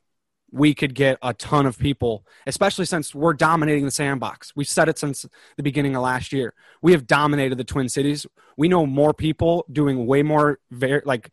[0.51, 4.53] we could get a ton of people, especially since we're dominating the sandbox.
[4.57, 5.27] We've said it since
[5.57, 6.55] the beginning of last year.
[6.81, 8.27] We have dominated the Twin Cities.
[8.57, 11.31] We know more people doing way more, very, like,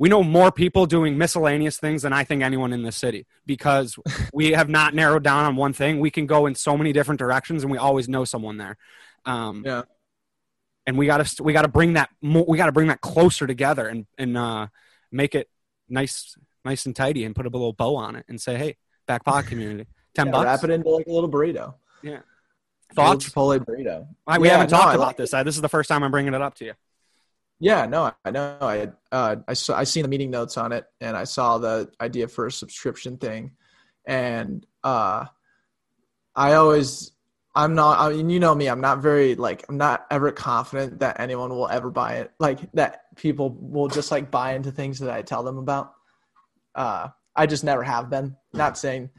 [0.00, 3.96] we know more people doing miscellaneous things than I think anyone in this city because
[4.32, 5.98] we have not narrowed down on one thing.
[6.00, 8.76] We can go in so many different directions, and we always know someone there.
[9.24, 9.82] Um, Yeah.
[10.86, 13.46] and we got to we got to bring that we got to bring that closer
[13.46, 14.68] together and and uh,
[15.12, 15.48] make it
[15.88, 16.36] nice
[16.68, 19.48] nice and tidy and put a little bow on it and say, hey, back pocket
[19.52, 20.44] community, ten Yeah, bucks.
[20.44, 21.74] Wrap it into like a little burrito.
[22.94, 23.34] Thoughts?
[23.34, 24.06] A little Chipotle burrito.
[24.26, 25.30] I- we Yeah, haven't no, talked I about like this.
[25.30, 26.74] This is the first time I'm bringing it up to you.
[27.60, 28.56] Yeah, no, I know.
[28.60, 31.90] I uh, I saw I seen the meeting notes on it, and I saw the
[32.00, 33.50] idea for a subscription thing,
[34.06, 35.26] and uh,
[36.36, 37.10] I always
[37.56, 37.98] I'm not.
[37.98, 38.68] I mean, you know me.
[38.68, 42.30] I'm not very like I'm not ever confident that anyone will ever buy it.
[42.38, 45.94] Like that people will just like buy into things that I tell them about.
[46.74, 48.36] Uh, I just never have been.
[48.52, 49.10] Not saying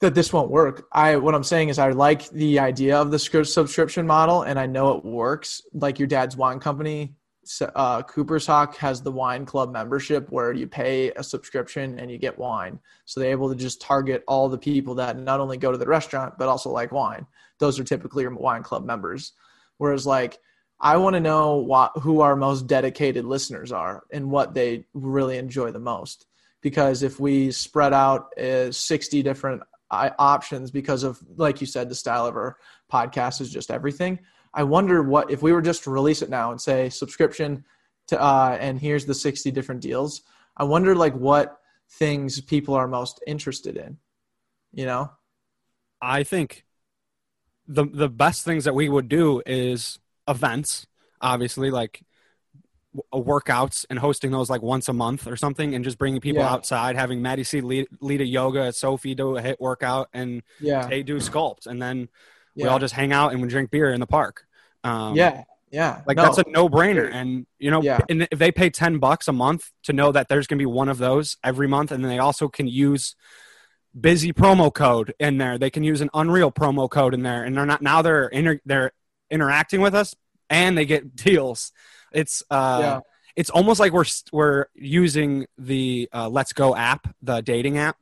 [0.00, 0.86] that this won't work.
[0.92, 4.58] I what I'm saying is I like the idea of the script subscription model, and
[4.58, 5.62] I know it works.
[5.72, 7.14] Like your dad's wine company,
[7.74, 12.18] uh, Cooper's Hawk has the wine club membership where you pay a subscription and you
[12.18, 12.78] get wine.
[13.04, 15.86] So they're able to just target all the people that not only go to the
[15.86, 17.26] restaurant but also like wine.
[17.58, 19.32] Those are typically your wine club members.
[19.78, 20.38] Whereas like
[20.80, 25.36] I want to know what who our most dedicated listeners are and what they really
[25.36, 26.26] enjoy the most.
[26.62, 31.90] Because if we spread out uh, 60 different I- options because of like you said
[31.90, 32.56] the style of our
[32.90, 34.18] podcast is just everything
[34.54, 37.62] i wonder what if we were just to release it now and say subscription
[38.06, 40.22] to uh and here's the 60 different deals
[40.56, 41.58] i wonder like what
[41.90, 43.98] things people are most interested in
[44.72, 45.10] you know?
[46.00, 46.64] I think
[47.68, 50.86] the the best things that we would do is events,
[51.20, 52.02] obviously, like
[53.12, 56.50] workouts and hosting those like once a month or something, and just bringing people Yeah.
[56.52, 60.86] outside, having Maddie C lead, lead a yoga, Sophie do a hit workout, and yeah
[60.88, 62.08] they do sculpt, and then
[62.54, 64.44] we all just hang out and we drink beer in the park.
[64.84, 66.24] Um, yeah yeah like No.
[66.24, 67.08] that's a no brainer.
[67.10, 68.00] And you know, Yeah.
[68.10, 70.90] and if they pay ten bucks a month to know that there's gonna be one
[70.90, 73.16] of those every month, and then they also can use
[73.98, 75.58] Bizzy promo code in there.
[75.58, 78.58] They can use an Unreal promo code in there, and they're not now they're inter,
[78.64, 78.92] they're
[79.30, 80.14] interacting with us
[80.50, 81.72] and they get deals.
[82.14, 83.00] It's uh, Yeah.
[83.36, 87.96] it's almost like we're we're using the uh, Let's Go app, the dating app.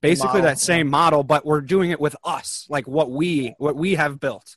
[0.00, 3.74] Basically, model, that same model, but we're doing it with us, like what we what
[3.74, 4.56] we have built.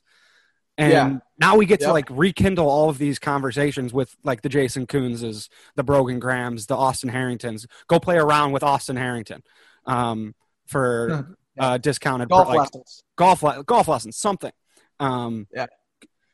[0.76, 1.18] And Yeah.
[1.38, 5.48] now we get to like rekindle all of these conversations with like the Jason Coonses,
[5.74, 7.66] the Brogan Grahams, the Austin Harringtons.
[7.88, 9.42] Go play around with Austin Harrington
[9.86, 10.34] um,
[10.66, 11.66] for Yeah.
[11.70, 14.52] uh, discounted golf like, lessons golf golf lessons, something.
[15.00, 15.66] Um, Yeah.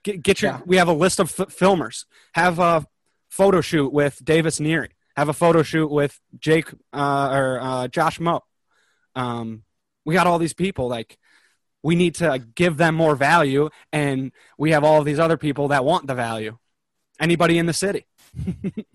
[0.04, 0.52] Get, get your.
[0.52, 0.60] Yeah.
[0.64, 2.04] We have a list of f- filmers.
[2.34, 2.86] Have a
[3.30, 4.90] photo shoot with Davis Neary.
[5.16, 8.44] Have a photo shoot with Jake uh, or uh, Josh Moe.
[9.16, 9.64] Um,
[10.04, 10.88] we got all these people.
[10.88, 11.18] Like
[11.82, 15.68] we need to give them more value, and we have all of these other people
[15.68, 16.58] that want the value.
[17.18, 18.06] Anybody in the city?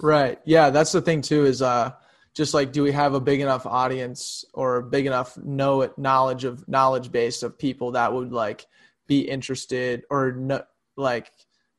[0.00, 0.38] Right.
[0.44, 1.46] Yeah, that's the thing too.
[1.46, 1.92] Is uh,
[2.34, 5.96] just like, do we have a big enough audience or a big enough know it
[5.96, 8.66] knowledge of knowledge base of people that would like
[9.06, 10.62] be interested or no,
[10.96, 11.30] like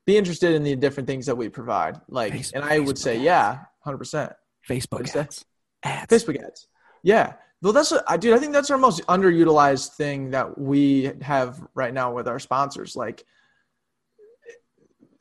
[0.05, 1.99] be interested in the different things that we provide?
[2.07, 3.23] Like, Facebook- and I would Facebook say, ads.
[3.23, 4.33] yeah, hundred percent.
[4.67, 5.19] Facebook What'd you say?
[5.21, 5.45] ads.
[5.83, 6.13] Ads.
[6.13, 6.67] Facebook ads.
[7.03, 7.33] Yeah.
[7.61, 8.33] Well, that's I dude.
[8.35, 12.95] I think that's our most underutilized thing that we have right now with our sponsors.
[12.95, 13.25] Like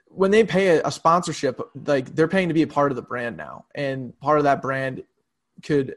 [0.09, 3.03] when they pay a, a sponsorship, like they're paying to be a part of the
[3.03, 5.03] brand now, and part of that brand
[5.63, 5.97] could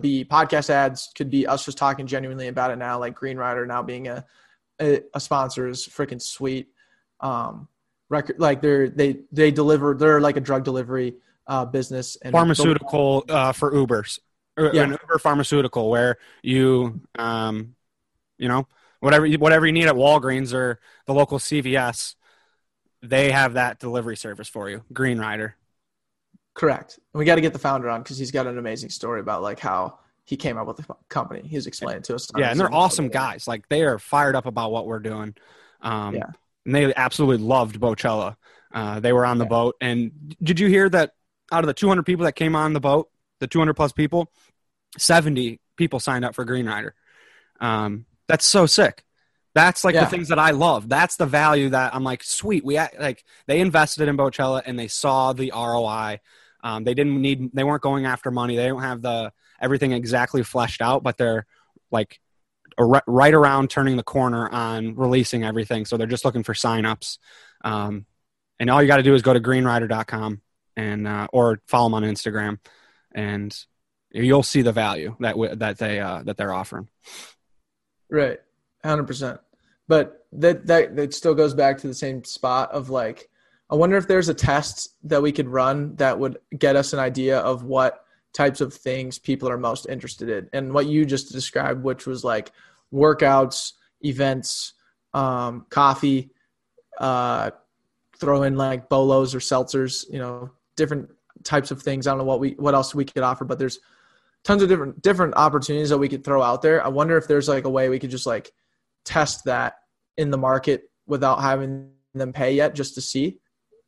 [0.00, 2.98] be podcast ads, could be us just talking genuinely about it now.
[2.98, 4.24] Like Green Rider now being a
[4.80, 6.68] a, a sponsor is freaking sweet.
[7.20, 7.68] Um,
[8.10, 11.14] record like they're they they deliver they're like a drug delivery
[11.46, 14.18] uh business and pharmaceutical uh, for Ubers,
[14.56, 14.84] or Yeah.
[14.84, 17.74] an Uber pharmaceutical, where you, um,
[18.38, 18.66] you know,
[19.00, 22.14] whatever you, whatever you need at Walgreens or the local CVS,
[23.02, 24.82] they have that delivery service for you.
[24.92, 25.56] Green Rider.
[26.54, 26.98] Correct.
[27.12, 29.42] And we got to get the founder on because he's got an amazing story about
[29.42, 31.42] like how he came up with the company.
[31.46, 32.28] He's explained to us.
[32.36, 33.46] Yeah, and they're awesome guys.
[33.46, 35.34] Like they are fired up about what we're doing.
[35.82, 36.30] Um, Yeah.
[36.66, 38.36] And they absolutely loved Bocella.
[38.72, 39.48] Uh, they were on the Yeah.
[39.50, 39.76] boat.
[39.82, 41.12] And did you hear that
[41.52, 43.10] out of the 200 people that came on the boat,
[43.40, 44.32] the 200 plus people,
[44.96, 46.94] 70 people signed up for Green Rider.
[47.60, 49.04] Um, that's so sick.
[49.54, 50.04] That's like Yeah.
[50.04, 50.88] the things that I love.
[50.88, 52.64] That's the value that I'm like, sweet.
[52.64, 56.20] We act- like they invested in Bocella and they saw the ROI.
[56.62, 57.50] Um, they didn't need.
[57.52, 58.56] They weren't going after money.
[58.56, 61.46] They don't have the everything exactly fleshed out, but they're
[61.90, 62.20] like
[62.78, 65.84] right around turning the corner on releasing everything.
[65.84, 67.18] So they're just looking for signups.
[67.62, 68.06] Um,
[68.58, 70.40] and all you got to do is go to greenrider.com
[70.76, 72.58] and uh, or follow them on Instagram.
[73.14, 73.56] And
[74.10, 76.88] you'll see the value that w- that they uh, that they're offering.
[78.10, 78.38] Right,
[78.84, 79.40] hundred percent.
[79.88, 83.28] But that that that still goes back to the same spot of like,
[83.70, 86.98] I wonder if there's a test that we could run that would get us an
[86.98, 88.03] idea of what
[88.34, 92.24] types of things people are most interested in, and what you just described, which was
[92.24, 92.52] like
[92.92, 93.72] workouts,
[94.02, 94.74] events,
[95.14, 96.30] um, coffee,
[96.98, 97.50] uh,
[98.18, 101.08] throw in like bolos or seltzers, you know, different
[101.44, 102.06] types of things.
[102.06, 103.78] I don't know what we what else we could offer, but there's
[104.44, 106.84] tons of different different opportunities that we could throw out there.
[106.84, 108.52] I wonder if there's like a way we could just like
[109.04, 109.74] test that
[110.16, 113.38] in the market without having them pay yet, just to see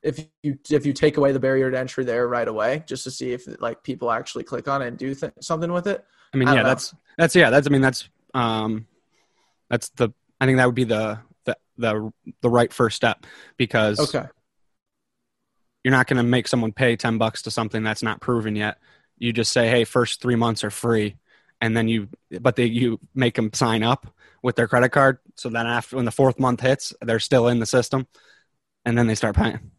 [0.03, 3.11] if you if you take away the barrier to entry there right away, just to
[3.11, 6.05] see if like people actually click on it and do th- something with it.
[6.33, 6.69] I mean, I yeah, know.
[6.69, 8.87] that's that's yeah, that's I mean that's um
[9.69, 13.27] that's the I think that would be the the the, the right first step
[13.57, 14.27] because Okay.
[15.83, 18.79] you're not going to make someone pay 10 bucks to something that's not proven yet.
[19.19, 21.17] You just say, "Hey, first 3 months are free."
[21.61, 22.09] And then you
[22.41, 24.07] but they you make them sign up
[24.43, 27.59] with their credit card so then after when the fourth month hits, they're still in
[27.61, 28.07] the system
[28.85, 29.71] and then they start paying.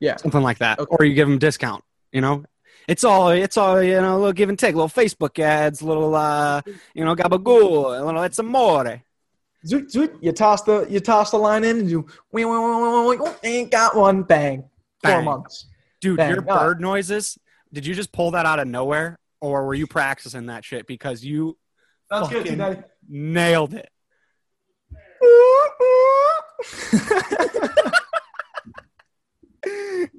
[0.00, 0.16] Yeah.
[0.16, 0.78] Something like that.
[0.78, 0.96] Okay.
[0.98, 2.44] Or you give them discount, you know?
[2.86, 6.14] It's all it's all you know, a little give and take, little Facebook ads, little
[6.14, 6.62] uh,
[6.94, 9.02] you know, gabagool, a little it's amore.
[9.66, 10.16] Zoot, zoot.
[10.22, 12.44] You toss the you toss the line in and you wee,
[13.42, 14.64] ain't got one bang.
[15.04, 15.66] Four months.
[16.00, 16.30] Dude, Bang.
[16.30, 16.56] your No.
[16.56, 17.36] bird noises,
[17.72, 21.24] did you just pull that out of nowhere or were you practicing that shit because
[21.24, 21.58] you
[22.10, 23.90] Sounds good, nailed it?
[29.62, 30.10] Dude,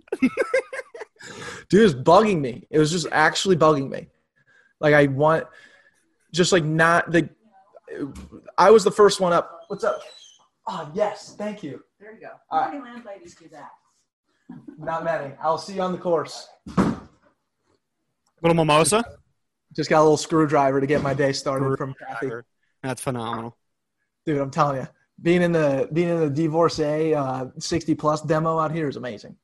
[1.72, 2.66] it's bugging me.
[2.70, 4.08] It was just actually bugging me.
[4.80, 5.46] Like I want,
[6.34, 7.30] just like not the.
[8.58, 9.62] I was the first one up.
[9.68, 10.02] What's up?
[10.68, 11.84] Oh yes, thank you.
[12.00, 12.30] There you go.
[12.50, 12.80] All How right.
[12.82, 13.70] many landladies do that?
[14.78, 15.34] Not many.
[15.42, 16.48] I'll see you on the course.
[18.42, 19.04] Little mimosa?
[19.76, 22.32] Just got a little screwdriver to get my day started from Kathy.
[22.82, 23.58] That's phenomenal.
[24.26, 24.88] Dude, I'm telling you,
[25.22, 29.36] being in the being in the divorcee uh, 60 plus demo out here is amazing.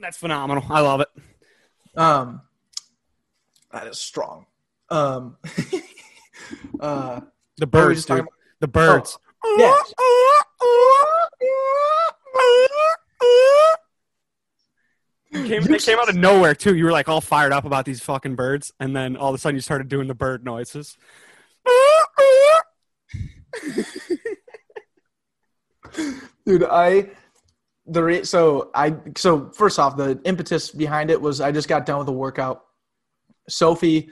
[0.00, 0.64] That's phenomenal.
[0.68, 1.08] I love it.
[1.96, 2.42] Um,
[3.72, 4.46] that is strong.
[4.90, 5.36] Um,
[6.80, 7.20] uh,
[7.56, 8.26] The what were we birds, dude.
[8.60, 9.18] The birds.
[9.56, 9.94] yes.
[15.32, 16.76] They came, they came out of nowhere too.
[16.76, 19.38] You were like all fired up about these fucking birds, and then all of a
[19.38, 20.96] sudden you started doing the bird noises.
[26.46, 27.08] Dude i
[27.86, 31.86] the re- so i so first off the impetus behind it was i just got
[31.86, 32.64] done with a workout.
[33.48, 34.08] Sophie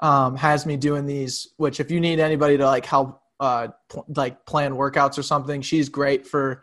[0.00, 4.04] um, has me doing these which if you need anybody to like help uh pl-
[4.14, 6.62] like plan workouts or something she's great for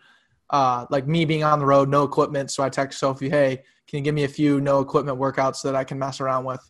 [0.51, 2.51] uh like me being on the road no equipment.
[2.51, 5.75] So i text sophie hey can you give me a few no equipment workouts that
[5.75, 6.61] i can mess around with?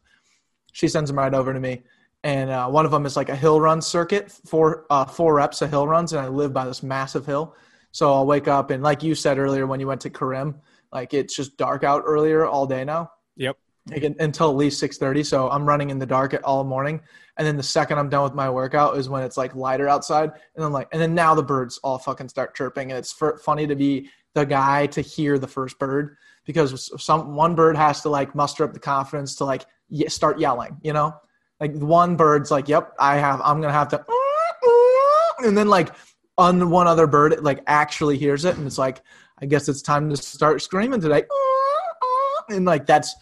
[0.72, 1.84] She sends them right over to me
[2.24, 5.62] and uh, one of them is like a hill run circuit four uh, four reps
[5.62, 7.56] of hill runs and i live by this massive hill
[7.92, 10.56] so I'll wake up and like you said earlier when you went to Karim,
[10.92, 13.12] like it's just dark out earlier all day now.
[13.36, 13.58] Yep.
[13.90, 15.24] Like, until at least six thirty.
[15.24, 17.02] So I'm running in the dark all morning,
[17.38, 20.32] and then the second I'm done with my workout is when it's like lighter outside,
[20.56, 23.42] and I'm like, and then now the birds all fucking start chirping, and it's f-
[23.42, 26.16] funny to be the guy to hear the first bird
[26.46, 30.40] because some one bird has to like muster up the confidence to like ye- start
[30.40, 31.16] yelling, you know,
[31.62, 34.04] like one bird's like, yep, I have, I'm gonna have to,
[35.46, 35.90] and then like
[36.38, 39.02] on one other bird it like actually hears it and it's like
[39.42, 41.24] i guess it's time to start screaming today
[42.50, 43.14] and like that's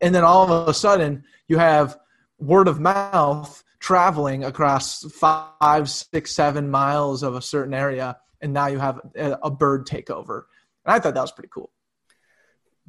[0.00, 1.96] and then all of a sudden you have
[2.38, 8.66] word of mouth traveling across five six seven miles of a certain area and now
[8.66, 10.42] you have a, a bird takeover
[10.84, 11.70] and i thought that was pretty cool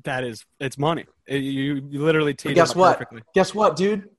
[0.03, 1.05] That is, it's money.
[1.27, 3.21] It- you, you literally teed but guess what perfectly.
[3.35, 4.09] guess what dude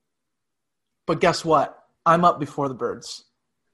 [1.07, 3.25] but guess what i'm up before the birds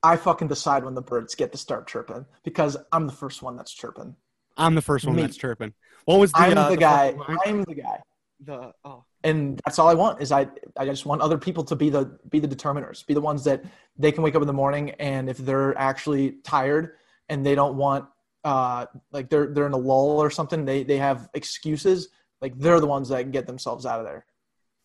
[0.02, 3.56] i fucking decide when the birds get to start chirping because i'm the first one
[3.56, 4.14] that's chirping
[4.60, 5.22] I'm the first one Me.
[5.22, 5.72] that's chirping.
[6.04, 6.38] What was the?
[6.40, 7.14] i'm uh, the guy
[7.46, 8.00] i'm the guy
[8.40, 11.76] The oh, and that's all I want is I I just want other people to
[11.76, 13.64] be the be the determiners, be the ones that
[13.96, 16.94] they can wake up in the morning and if they're actually tired
[17.28, 18.06] and they don't want
[18.44, 22.08] uh like they're they're in a lull or something, they they have excuses,
[22.40, 24.24] like they're the ones that can get themselves out of there.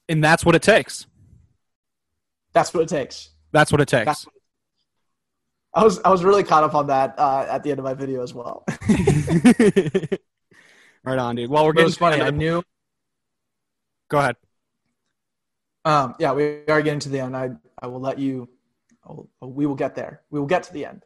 [0.10, 1.08] and that's what it takes.
[2.54, 3.30] That's what it takes.
[3.51, 4.06] That's what it takes.
[4.06, 4.26] That's-
[5.76, 7.95] I was I was really caught up on that uh, at the end of my
[7.95, 8.64] video as well.
[11.04, 11.49] right on, dude.
[11.49, 12.18] Well, we're getting funny.
[12.18, 12.64] to I end of the- knew
[14.10, 14.36] Go ahead.
[15.86, 17.36] um yeah, we are getting to the end.
[17.36, 17.51] I
[17.82, 18.47] I will let you
[19.08, 20.22] will, we will get there.
[20.30, 21.04] We will get to the end.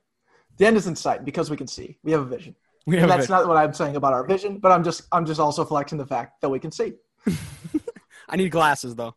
[0.58, 1.98] The end is in sight because we can see.
[2.04, 2.56] We have a vision.
[2.86, 3.32] We and have that's it.
[3.32, 6.06] not what I'm saying about our vision, but I'm just I'm just also flexing the
[6.06, 6.94] fact that we can see.
[8.30, 9.16] I need glasses though.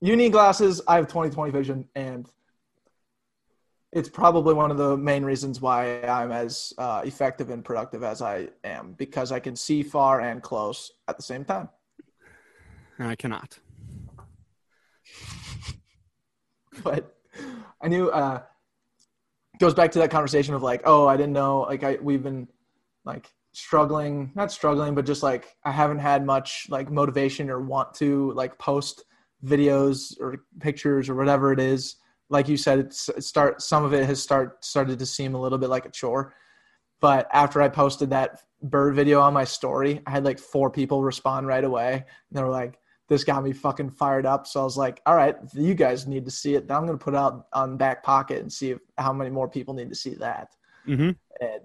[0.00, 0.80] You need glasses.
[0.88, 2.28] I have 20/20 vision, and
[3.92, 8.22] it's probably one of the main reasons why I'm as uh, effective and productive as
[8.22, 11.68] I am because I can see far and close at the same time.
[12.98, 13.58] And I cannot.
[16.84, 17.16] but
[17.80, 18.42] I knew uh
[19.58, 22.48] goes back to that conversation of like, oh, I didn't know like I we've been
[23.04, 27.94] like struggling, not struggling, but just like I haven't had much like motivation or want
[27.94, 29.04] to like post
[29.44, 31.96] videos or pictures or whatever it is.
[32.28, 35.40] Like you said, it's it start some of it has start started to seem a
[35.40, 36.34] little bit like a chore.
[37.00, 41.02] But after I posted that bird video on my story, I had like four people
[41.02, 41.94] respond right away.
[41.94, 42.04] And
[42.38, 42.78] they were like,
[43.08, 44.46] this got me fucking fired up.
[44.46, 46.68] So I was like, all right, you guys need to see it.
[46.68, 49.30] Then I'm going to put it out on back pocket and see if, how many
[49.30, 50.54] more people need to see that.
[50.86, 51.10] Mm-hmm.
[51.40, 51.60] And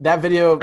[0.00, 0.58] that video,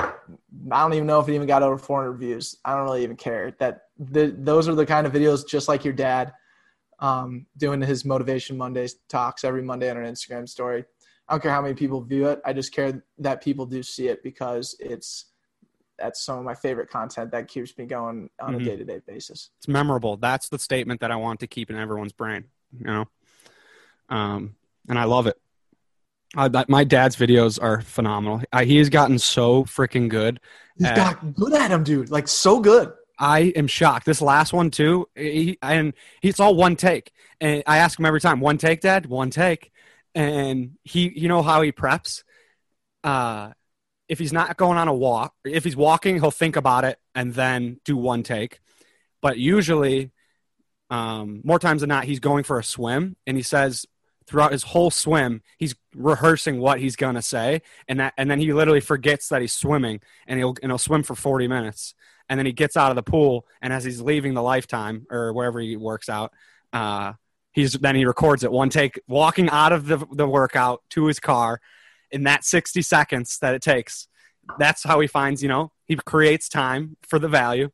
[0.70, 2.56] I don't even know if it even got over 400 views.
[2.64, 3.56] I don't really even care.
[3.58, 6.32] That the, those are the kind of videos just like your dad
[7.00, 10.84] um, doing his motivation Mondays talks every Monday on an Instagram story.
[11.28, 12.40] I don't care how many people view it.
[12.44, 15.26] I just care that people do see it because it's
[15.98, 18.60] that's some of my favorite content that keeps me going on Mhm.
[18.60, 19.50] a day to day basis.
[19.58, 20.16] It's memorable.
[20.16, 22.44] That's the statement that I want to keep in everyone's brain.
[22.78, 23.04] You know,
[24.08, 24.54] um,
[24.88, 25.36] and I love it.
[26.36, 28.42] I, that, my dad's videos are phenomenal.
[28.52, 30.40] I, he has gotten so freaking good.
[30.76, 32.10] He's Uh, got good at him, dude.
[32.10, 32.92] Like so good.
[33.18, 34.06] I am shocked.
[34.06, 35.92] This last one too, he, and
[36.22, 37.12] it's all one take.
[37.40, 39.06] And I ask him every time, "One take, Dad?
[39.06, 39.72] One take?"
[40.14, 42.22] And he, you know how he preps.
[43.02, 43.50] Uh,
[44.08, 47.34] if he's not going on a walk, if he's walking, he'll think about it and
[47.34, 48.60] then do one take.
[49.20, 50.12] But usually,
[50.90, 53.84] um, more times than not, he's going for a swim, and he says
[54.26, 58.52] throughout his whole swim, he's rehearsing what he's gonna say, and that, and then he
[58.52, 61.94] literally forgets that he's swimming, and he'll and he'll swim for forty minutes
[62.28, 65.32] and then he gets out of the pool and as he's leaving the lifetime or
[65.32, 66.32] wherever he works out
[66.72, 67.12] uh,
[67.52, 71.20] he's then he records it one take walking out of the, the workout to his
[71.20, 71.60] car
[72.10, 74.08] in that 60 seconds that it takes
[74.58, 77.70] that's how he finds you know he creates time for the value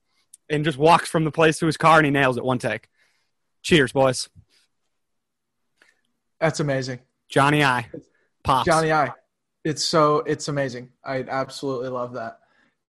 [0.50, 2.88] and just walks from the place to his car and he nails it one take
[3.62, 4.28] cheers boys
[6.40, 7.00] That's amazing.
[7.28, 7.86] johnny i
[8.44, 9.10] pops Johnny I.
[9.64, 10.90] It's so it's amazing.
[11.04, 12.40] I absolutely love that.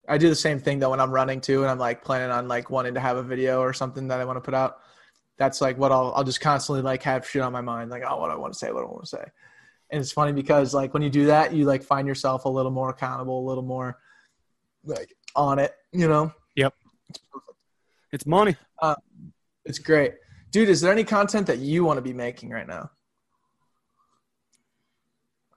[0.08, 2.48] I do the same thing though when I'm running too, and I'm like planning on
[2.48, 4.78] like wanting to have a video or something that I want to put out.
[5.36, 8.18] That's like what I'll I'll just constantly like have shit on my mind, like oh
[8.18, 9.24] what I want to say, what I want to say.
[9.90, 12.72] And it's funny because like when you do that, you like find yourself a little
[12.72, 13.98] more accountable, a little more
[14.84, 16.32] like on it, you know.
[16.56, 16.74] Yep.
[17.08, 17.20] It's
[18.12, 18.56] it's money
[19.64, 20.14] It's great,
[20.50, 20.68] dude.
[20.68, 22.90] Is there any content that you want to be making right now?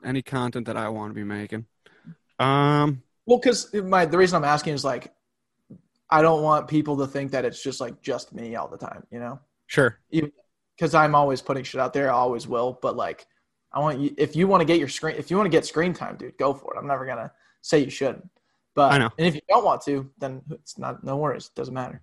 [0.04, 1.66] any content that i want to be making
[2.40, 5.14] um Well, because my the reason I'm asking is like,
[6.10, 9.04] I don't want people to think that it's just like just me all the time,
[9.12, 9.40] you know.
[9.68, 10.00] sure
[10.76, 12.80] Because I'm always putting shit out there, I always will.
[12.82, 13.28] But like,
[13.72, 15.64] I want you if you want to get your screen, if you want to get
[15.64, 16.80] screen time, dude, go for it.
[16.80, 18.28] I'm never gonna say you shouldn't.
[18.74, 19.12] But I know.
[19.20, 21.52] and if you don't want to, then it's not no worries.
[21.54, 22.02] It doesn't matter.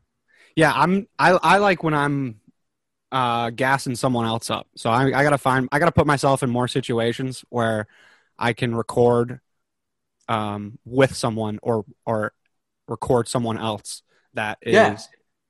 [0.55, 1.09] Yeah, I'm.
[1.19, 2.41] I I like when I'm
[3.11, 4.69] uh, gassing someone else up.
[4.77, 5.69] So I I gotta find.
[5.73, 7.89] I gotta put myself in more situations where
[8.39, 9.41] I can record
[10.29, 12.33] um, with someone or or
[12.89, 14.03] record someone else
[14.35, 14.99] that is Yeah.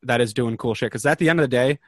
[0.03, 0.91] that is doing cool shit.
[0.91, 1.79] Because at the end of the day,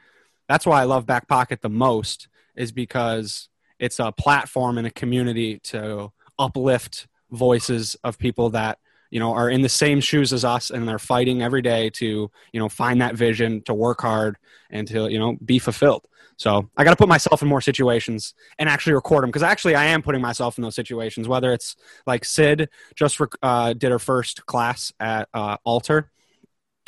[0.47, 4.91] that's why I love Back Pocket the most is because it's a platform and a
[4.91, 8.79] community to uplift voices of people that
[9.09, 12.29] you know are in the same shoes as us and they're fighting every day to
[12.53, 14.37] you know find that vision to work hard
[14.69, 16.05] and to you know be fulfilled.
[16.37, 19.75] So i got to put myself in more situations and actually record them because actually
[19.75, 21.75] i am putting myself in those situations whether it's
[22.07, 26.09] like sid just rec- uh, did her first class at uh, alter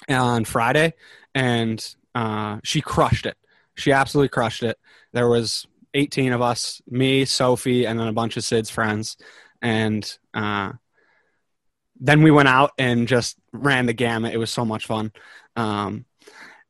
[0.07, 0.93] on friday
[1.35, 3.37] and uh, she crushed it.
[3.75, 4.77] She absolutely crushed it.
[5.13, 9.17] There was 18 of us me sophie and then a bunch of sid's friends
[9.61, 10.71] and uh,
[12.01, 14.33] then we went out and just ran the gamut.
[14.33, 15.13] It was so much fun.
[15.55, 16.05] Um,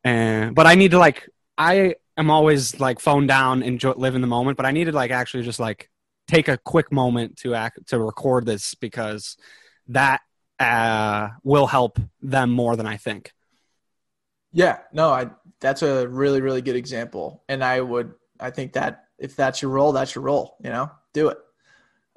[0.04, 4.22] and but I need to like I am always like phone down and live in
[4.22, 5.90] the moment, but I needed like actually just like
[6.28, 9.38] take a quick moment to act to record this because
[9.88, 10.22] that
[10.60, 13.32] uh, will help them more than I think.
[14.52, 15.30] Yeah, no, I
[15.62, 19.72] that's a really really good example, and I would I think that if that's your
[19.72, 20.58] role, that's your role.
[20.64, 21.38] You know, do it.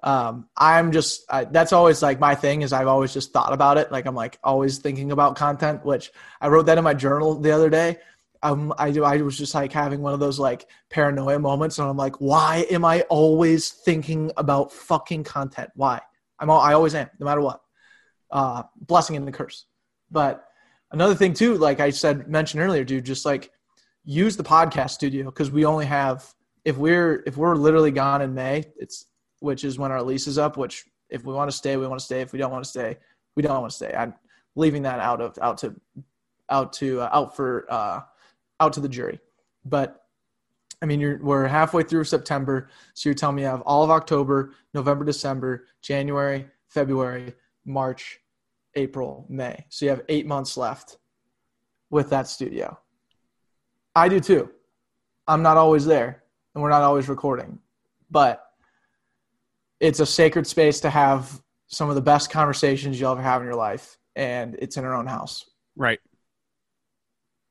[0.05, 3.79] Um, I'm just I, that's always like my thing is I've always just thought about
[3.79, 3.91] it.
[3.91, 7.53] Like I'm like always thinking about content, which I wrote that in my journal the
[7.53, 7.97] other day.
[8.43, 9.03] Um, I do.
[9.03, 12.67] I was just like having one of those like paranoia moments, and I'm like, why
[12.71, 15.71] am I always thinking about fucking content?
[15.75, 16.03] Why?
[16.39, 17.63] I'm all, I always am, no matter what.
[18.31, 19.65] Uh, blessing and the curse.
[20.11, 20.45] But
[20.93, 23.51] another thing too, like I said mentioned earlier, dude, just like
[24.05, 26.31] use the podcast studio because we only have
[26.67, 29.07] if we're if we're literally gone in May, it's
[29.45, 30.57] which is when our lease is up.
[30.57, 32.23] Which if we want to stay, we want to stay.
[32.23, 32.97] If we don't want to stay,
[33.37, 33.95] we don't want to stay.
[33.97, 34.15] I'm
[34.57, 35.75] leaving that out of out to
[36.51, 38.01] out to uh, out for uh,
[38.59, 39.21] out to the jury.
[39.65, 40.01] But
[40.83, 43.91] I mean, you're we're halfway through September, so you're telling me you have all of
[43.91, 47.35] October, November, December, January, February,
[47.67, 48.21] March,
[48.75, 49.65] April, May.
[49.69, 50.99] So you have eight months left
[51.91, 52.79] with that studio.
[53.95, 54.51] I do too.
[55.27, 56.25] I'm not always there,
[56.55, 57.59] and we're not always recording,
[58.11, 58.45] but
[59.81, 63.47] it's a sacred space to have some of the best conversations you'll ever have in
[63.47, 65.45] your life, and it's in our own house.
[65.77, 66.01] Right.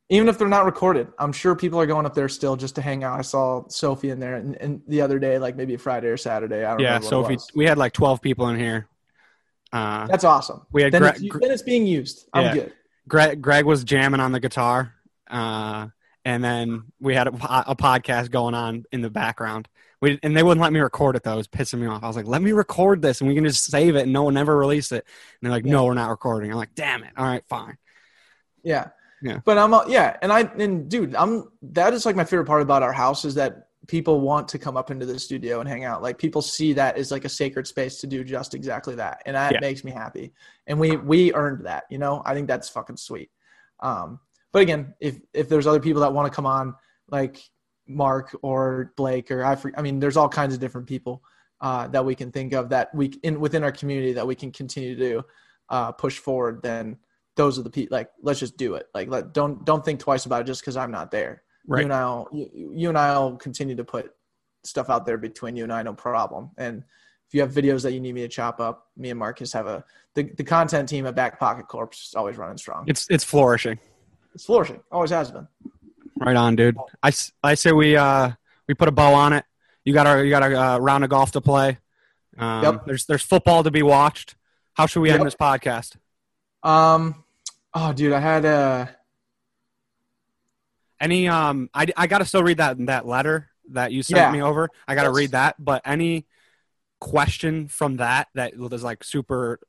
[0.09, 2.82] Even if they're not recorded, I'm sure people are going up there still just to
[2.82, 3.17] hang out.
[3.17, 6.63] I saw Sophie in there, and, and the other day, like maybe Friday or Saturday.
[6.63, 6.99] I don't Yeah.
[6.99, 7.07] know.
[7.09, 8.88] So if we, had like 12 people in here.
[9.71, 10.61] Uh, That's awesome.
[10.71, 12.28] we had Then, it's, then it's being used.
[12.34, 12.74] I'm good.
[13.07, 14.93] Greg, Greg was jamming on the guitar.
[15.30, 15.88] Uh,
[16.26, 17.32] and then we had a,
[17.71, 19.67] a podcast going on in the background.
[20.04, 21.34] We, and they wouldn't let me record it though.
[21.34, 22.04] It was pissing me off.
[22.04, 24.24] I was like, let me record this and we can just save it and no
[24.24, 25.06] one ever release it.
[25.06, 26.51] And they're like, no, we're not recording.
[26.51, 27.12] I'm like, damn it.
[27.16, 27.78] All right, fine.
[28.64, 28.89] Yeah.
[29.22, 29.39] Yeah.
[29.45, 32.62] But I'm uh, yeah, and I and dude, I'm that is like my favorite part
[32.62, 35.86] about our house is that people want to come up into the studio and hang
[35.86, 36.01] out.
[36.01, 39.38] Like people see that as like a sacred space to do just exactly that, and
[39.38, 39.60] that Yeah.
[39.62, 40.34] makes me happy.
[40.68, 42.22] And we we earned that, you know.
[42.26, 43.32] I think that's fucking sweet.
[43.80, 44.20] Um,
[44.51, 46.76] but again, if if there's other people that want to come on,
[47.10, 47.41] like
[47.88, 51.24] Mark or Blake or I, I mean, there's all kinds of different people
[51.62, 54.52] uh, that we can think of that we in within our community that we can
[54.52, 55.26] continue to
[55.70, 56.62] uh, push forward.
[56.62, 56.98] Then
[57.36, 57.96] those are the people.
[57.96, 58.88] Like, let's just do it.
[58.94, 61.44] Like, let don't don't think twice about it just because I'm not there.
[61.68, 61.80] Right.
[61.80, 64.12] You and I'll you, you and I'll continue to put
[64.64, 66.52] stuff out there between you and I, no problem.
[66.58, 66.84] And
[67.28, 69.68] if you have videos that you need me to chop up, me and Marcus have
[69.68, 69.84] a
[70.16, 72.86] the, the content team at Back Pocket Corp is always running strong.
[72.88, 73.80] It's, it's flourishing.
[74.36, 75.48] It's flourishing, always has been.
[76.16, 76.78] Right on, dude.
[77.01, 77.11] I,
[77.43, 78.32] I say we, uh,
[78.68, 79.45] we put a bow on it.
[79.86, 81.78] You got our you got a uh, round of golf to play.
[82.38, 82.86] Um, Yep.
[82.86, 84.36] there's, there's football to be watched.
[84.76, 85.26] How should we end Yep.
[85.28, 85.95] this podcast?
[86.64, 87.24] Um,
[87.74, 88.86] oh, dude, I had uh
[90.99, 94.32] Any um I, I gotta still read that that letter that you sent Yeah.
[94.32, 94.70] me over.
[94.88, 95.18] I gotta Yes.
[95.18, 95.55] read that.
[95.64, 96.26] But any
[97.01, 99.59] question from that that was like super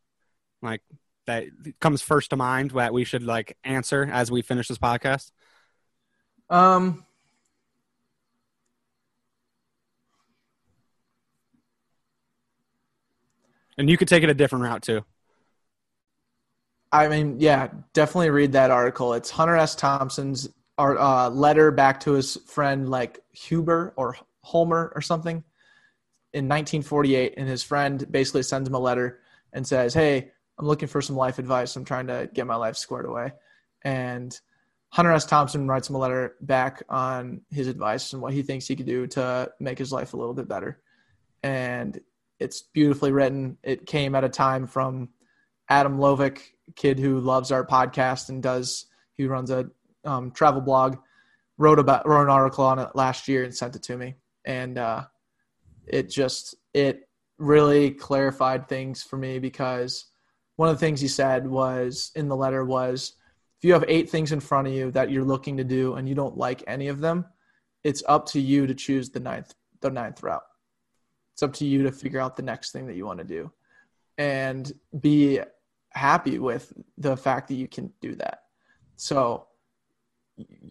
[0.62, 0.82] like
[1.26, 1.46] that
[1.80, 5.32] comes first to mind that we should like answer as we finish this podcast?
[6.50, 7.04] Um
[13.76, 15.04] And you could take it a different route too.
[16.92, 19.14] I mean, yeah, definitely read that article.
[19.14, 19.74] It's Hunter S.
[19.74, 25.42] Thompson's art, uh, letter back to his friend, like Huber or Homer or something,
[26.32, 27.34] in 1948.
[27.36, 29.20] And his friend basically sends him a letter
[29.52, 31.74] and says, "Hey, I'm looking for some life advice.
[31.74, 33.32] I'm trying to get my life squared away."
[33.82, 34.38] And
[34.94, 35.24] Hunter S.
[35.24, 38.86] Thompson writes him a letter back on his advice and what he thinks he could
[38.86, 40.80] do to make his life a little bit better.
[41.42, 41.98] And
[42.38, 43.58] it's beautifully written.
[43.64, 45.08] It came at a time from
[45.68, 46.42] Adam Lovick,
[46.76, 48.86] kid who loves our podcast and does
[49.16, 49.68] he runs a
[50.04, 50.98] um, travel blog,
[51.58, 54.14] wrote about wrote an article on it last year and sent it to me,
[54.44, 55.02] and uh,
[55.88, 60.04] it just it really clarified things for me because
[60.54, 63.14] one of the things he said was in the letter was
[63.58, 66.08] if you have eight things in front of you that you're looking to do and
[66.08, 67.24] you don't like any of them,
[67.82, 70.42] it's up to you to choose the ninth the ninth route.
[71.34, 73.52] It's up to you to figure out the next thing that you want to do
[74.16, 75.40] and be
[75.90, 78.40] happy with the fact that you can do that.
[78.96, 79.46] So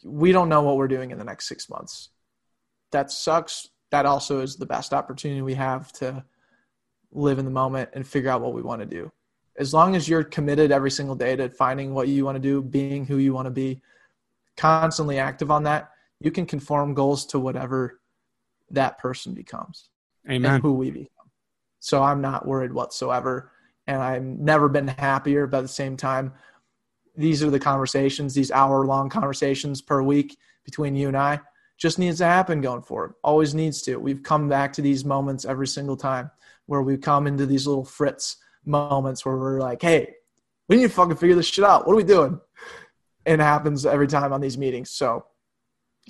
[0.03, 2.09] we don't know what we're doing in the next six months.
[2.91, 3.69] That sucks.
[3.91, 6.23] That also is the best opportunity we have to
[7.11, 9.11] live in the moment and figure out what we want to do.
[9.57, 12.61] As long as you're committed every single day to finding what you want to do,
[12.61, 13.81] being who you want to be,
[14.57, 17.99] constantly active on that, you can conform goals to whatever
[18.71, 19.89] that person becomes
[20.29, 20.55] Amen.
[20.55, 21.29] and who we become.
[21.79, 23.51] So I'm not worried whatsoever.
[23.87, 26.33] And I've never been happier, but at the same time,
[27.15, 31.41] these are the conversations, these hour long conversations per week between you and I
[31.77, 33.13] just needs to happen going forward.
[33.23, 33.97] Always needs to.
[33.97, 36.31] We've come back to these moments every single time
[36.65, 40.15] where we come into these little Fritz moments where we're like, hey,
[40.67, 41.85] we need to fucking figure this shit out.
[41.85, 42.39] What are we doing?
[43.25, 44.89] And it happens every time on these meetings.
[44.89, 45.25] So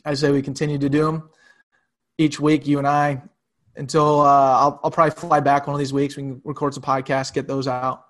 [0.05, 1.29] I say we continue to do them
[2.17, 3.21] each week, you and I,
[3.75, 6.15] until uh, I'll, I'll probably fly back one of these weeks.
[6.15, 8.05] We can record some podcasts, get those out.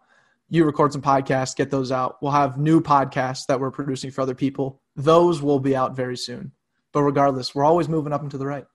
[0.49, 2.21] You record some podcasts, get those out.
[2.21, 4.81] We'll have new podcasts that we're producing for other people.
[4.95, 6.51] Those will be out very soon.
[6.91, 8.65] But regardless, we're always moving up and to the right.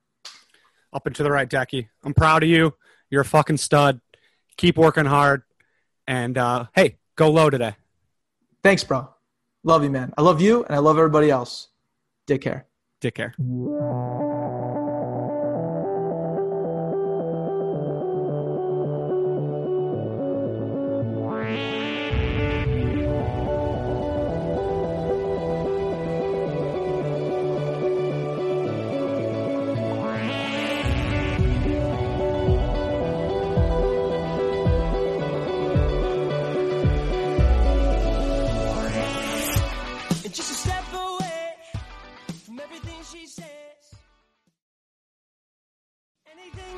[0.93, 1.89] Up and to the right, Decky.
[2.03, 2.75] I'm proud of you.
[3.11, 4.01] You're a fucking stud.
[4.57, 5.43] Keep working hard.
[6.09, 7.77] And uh, hey, go low today.
[8.63, 9.11] Thanks, bro.
[9.63, 10.15] Love you, man.
[10.17, 11.69] I love you and I love everybody else.
[12.27, 12.67] Take care.
[13.01, 13.35] Take care.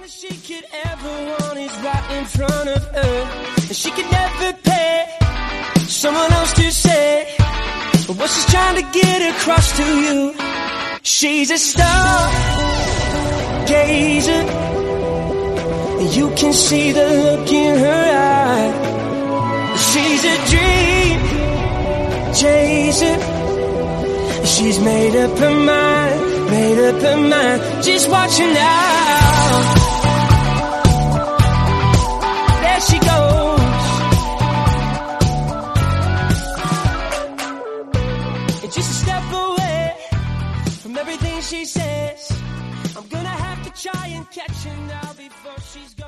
[0.07, 3.17] She could ever want is right in front of her.
[3.69, 5.07] And she could never pay
[5.87, 7.37] someone else to say
[8.19, 10.35] what she's trying to get across to you.
[11.03, 12.31] She's a star
[13.67, 14.43] gazer.
[16.17, 18.05] You can see the look in her
[18.37, 18.73] eye.
[19.89, 21.21] She's a dream
[22.41, 23.17] chaser.
[24.47, 27.85] She's made up her mind, made up her mind.
[27.85, 29.80] Just watch her now.
[41.01, 42.31] everything she says.
[42.97, 46.00] I'm gonna have to try and catch her now before she's gone.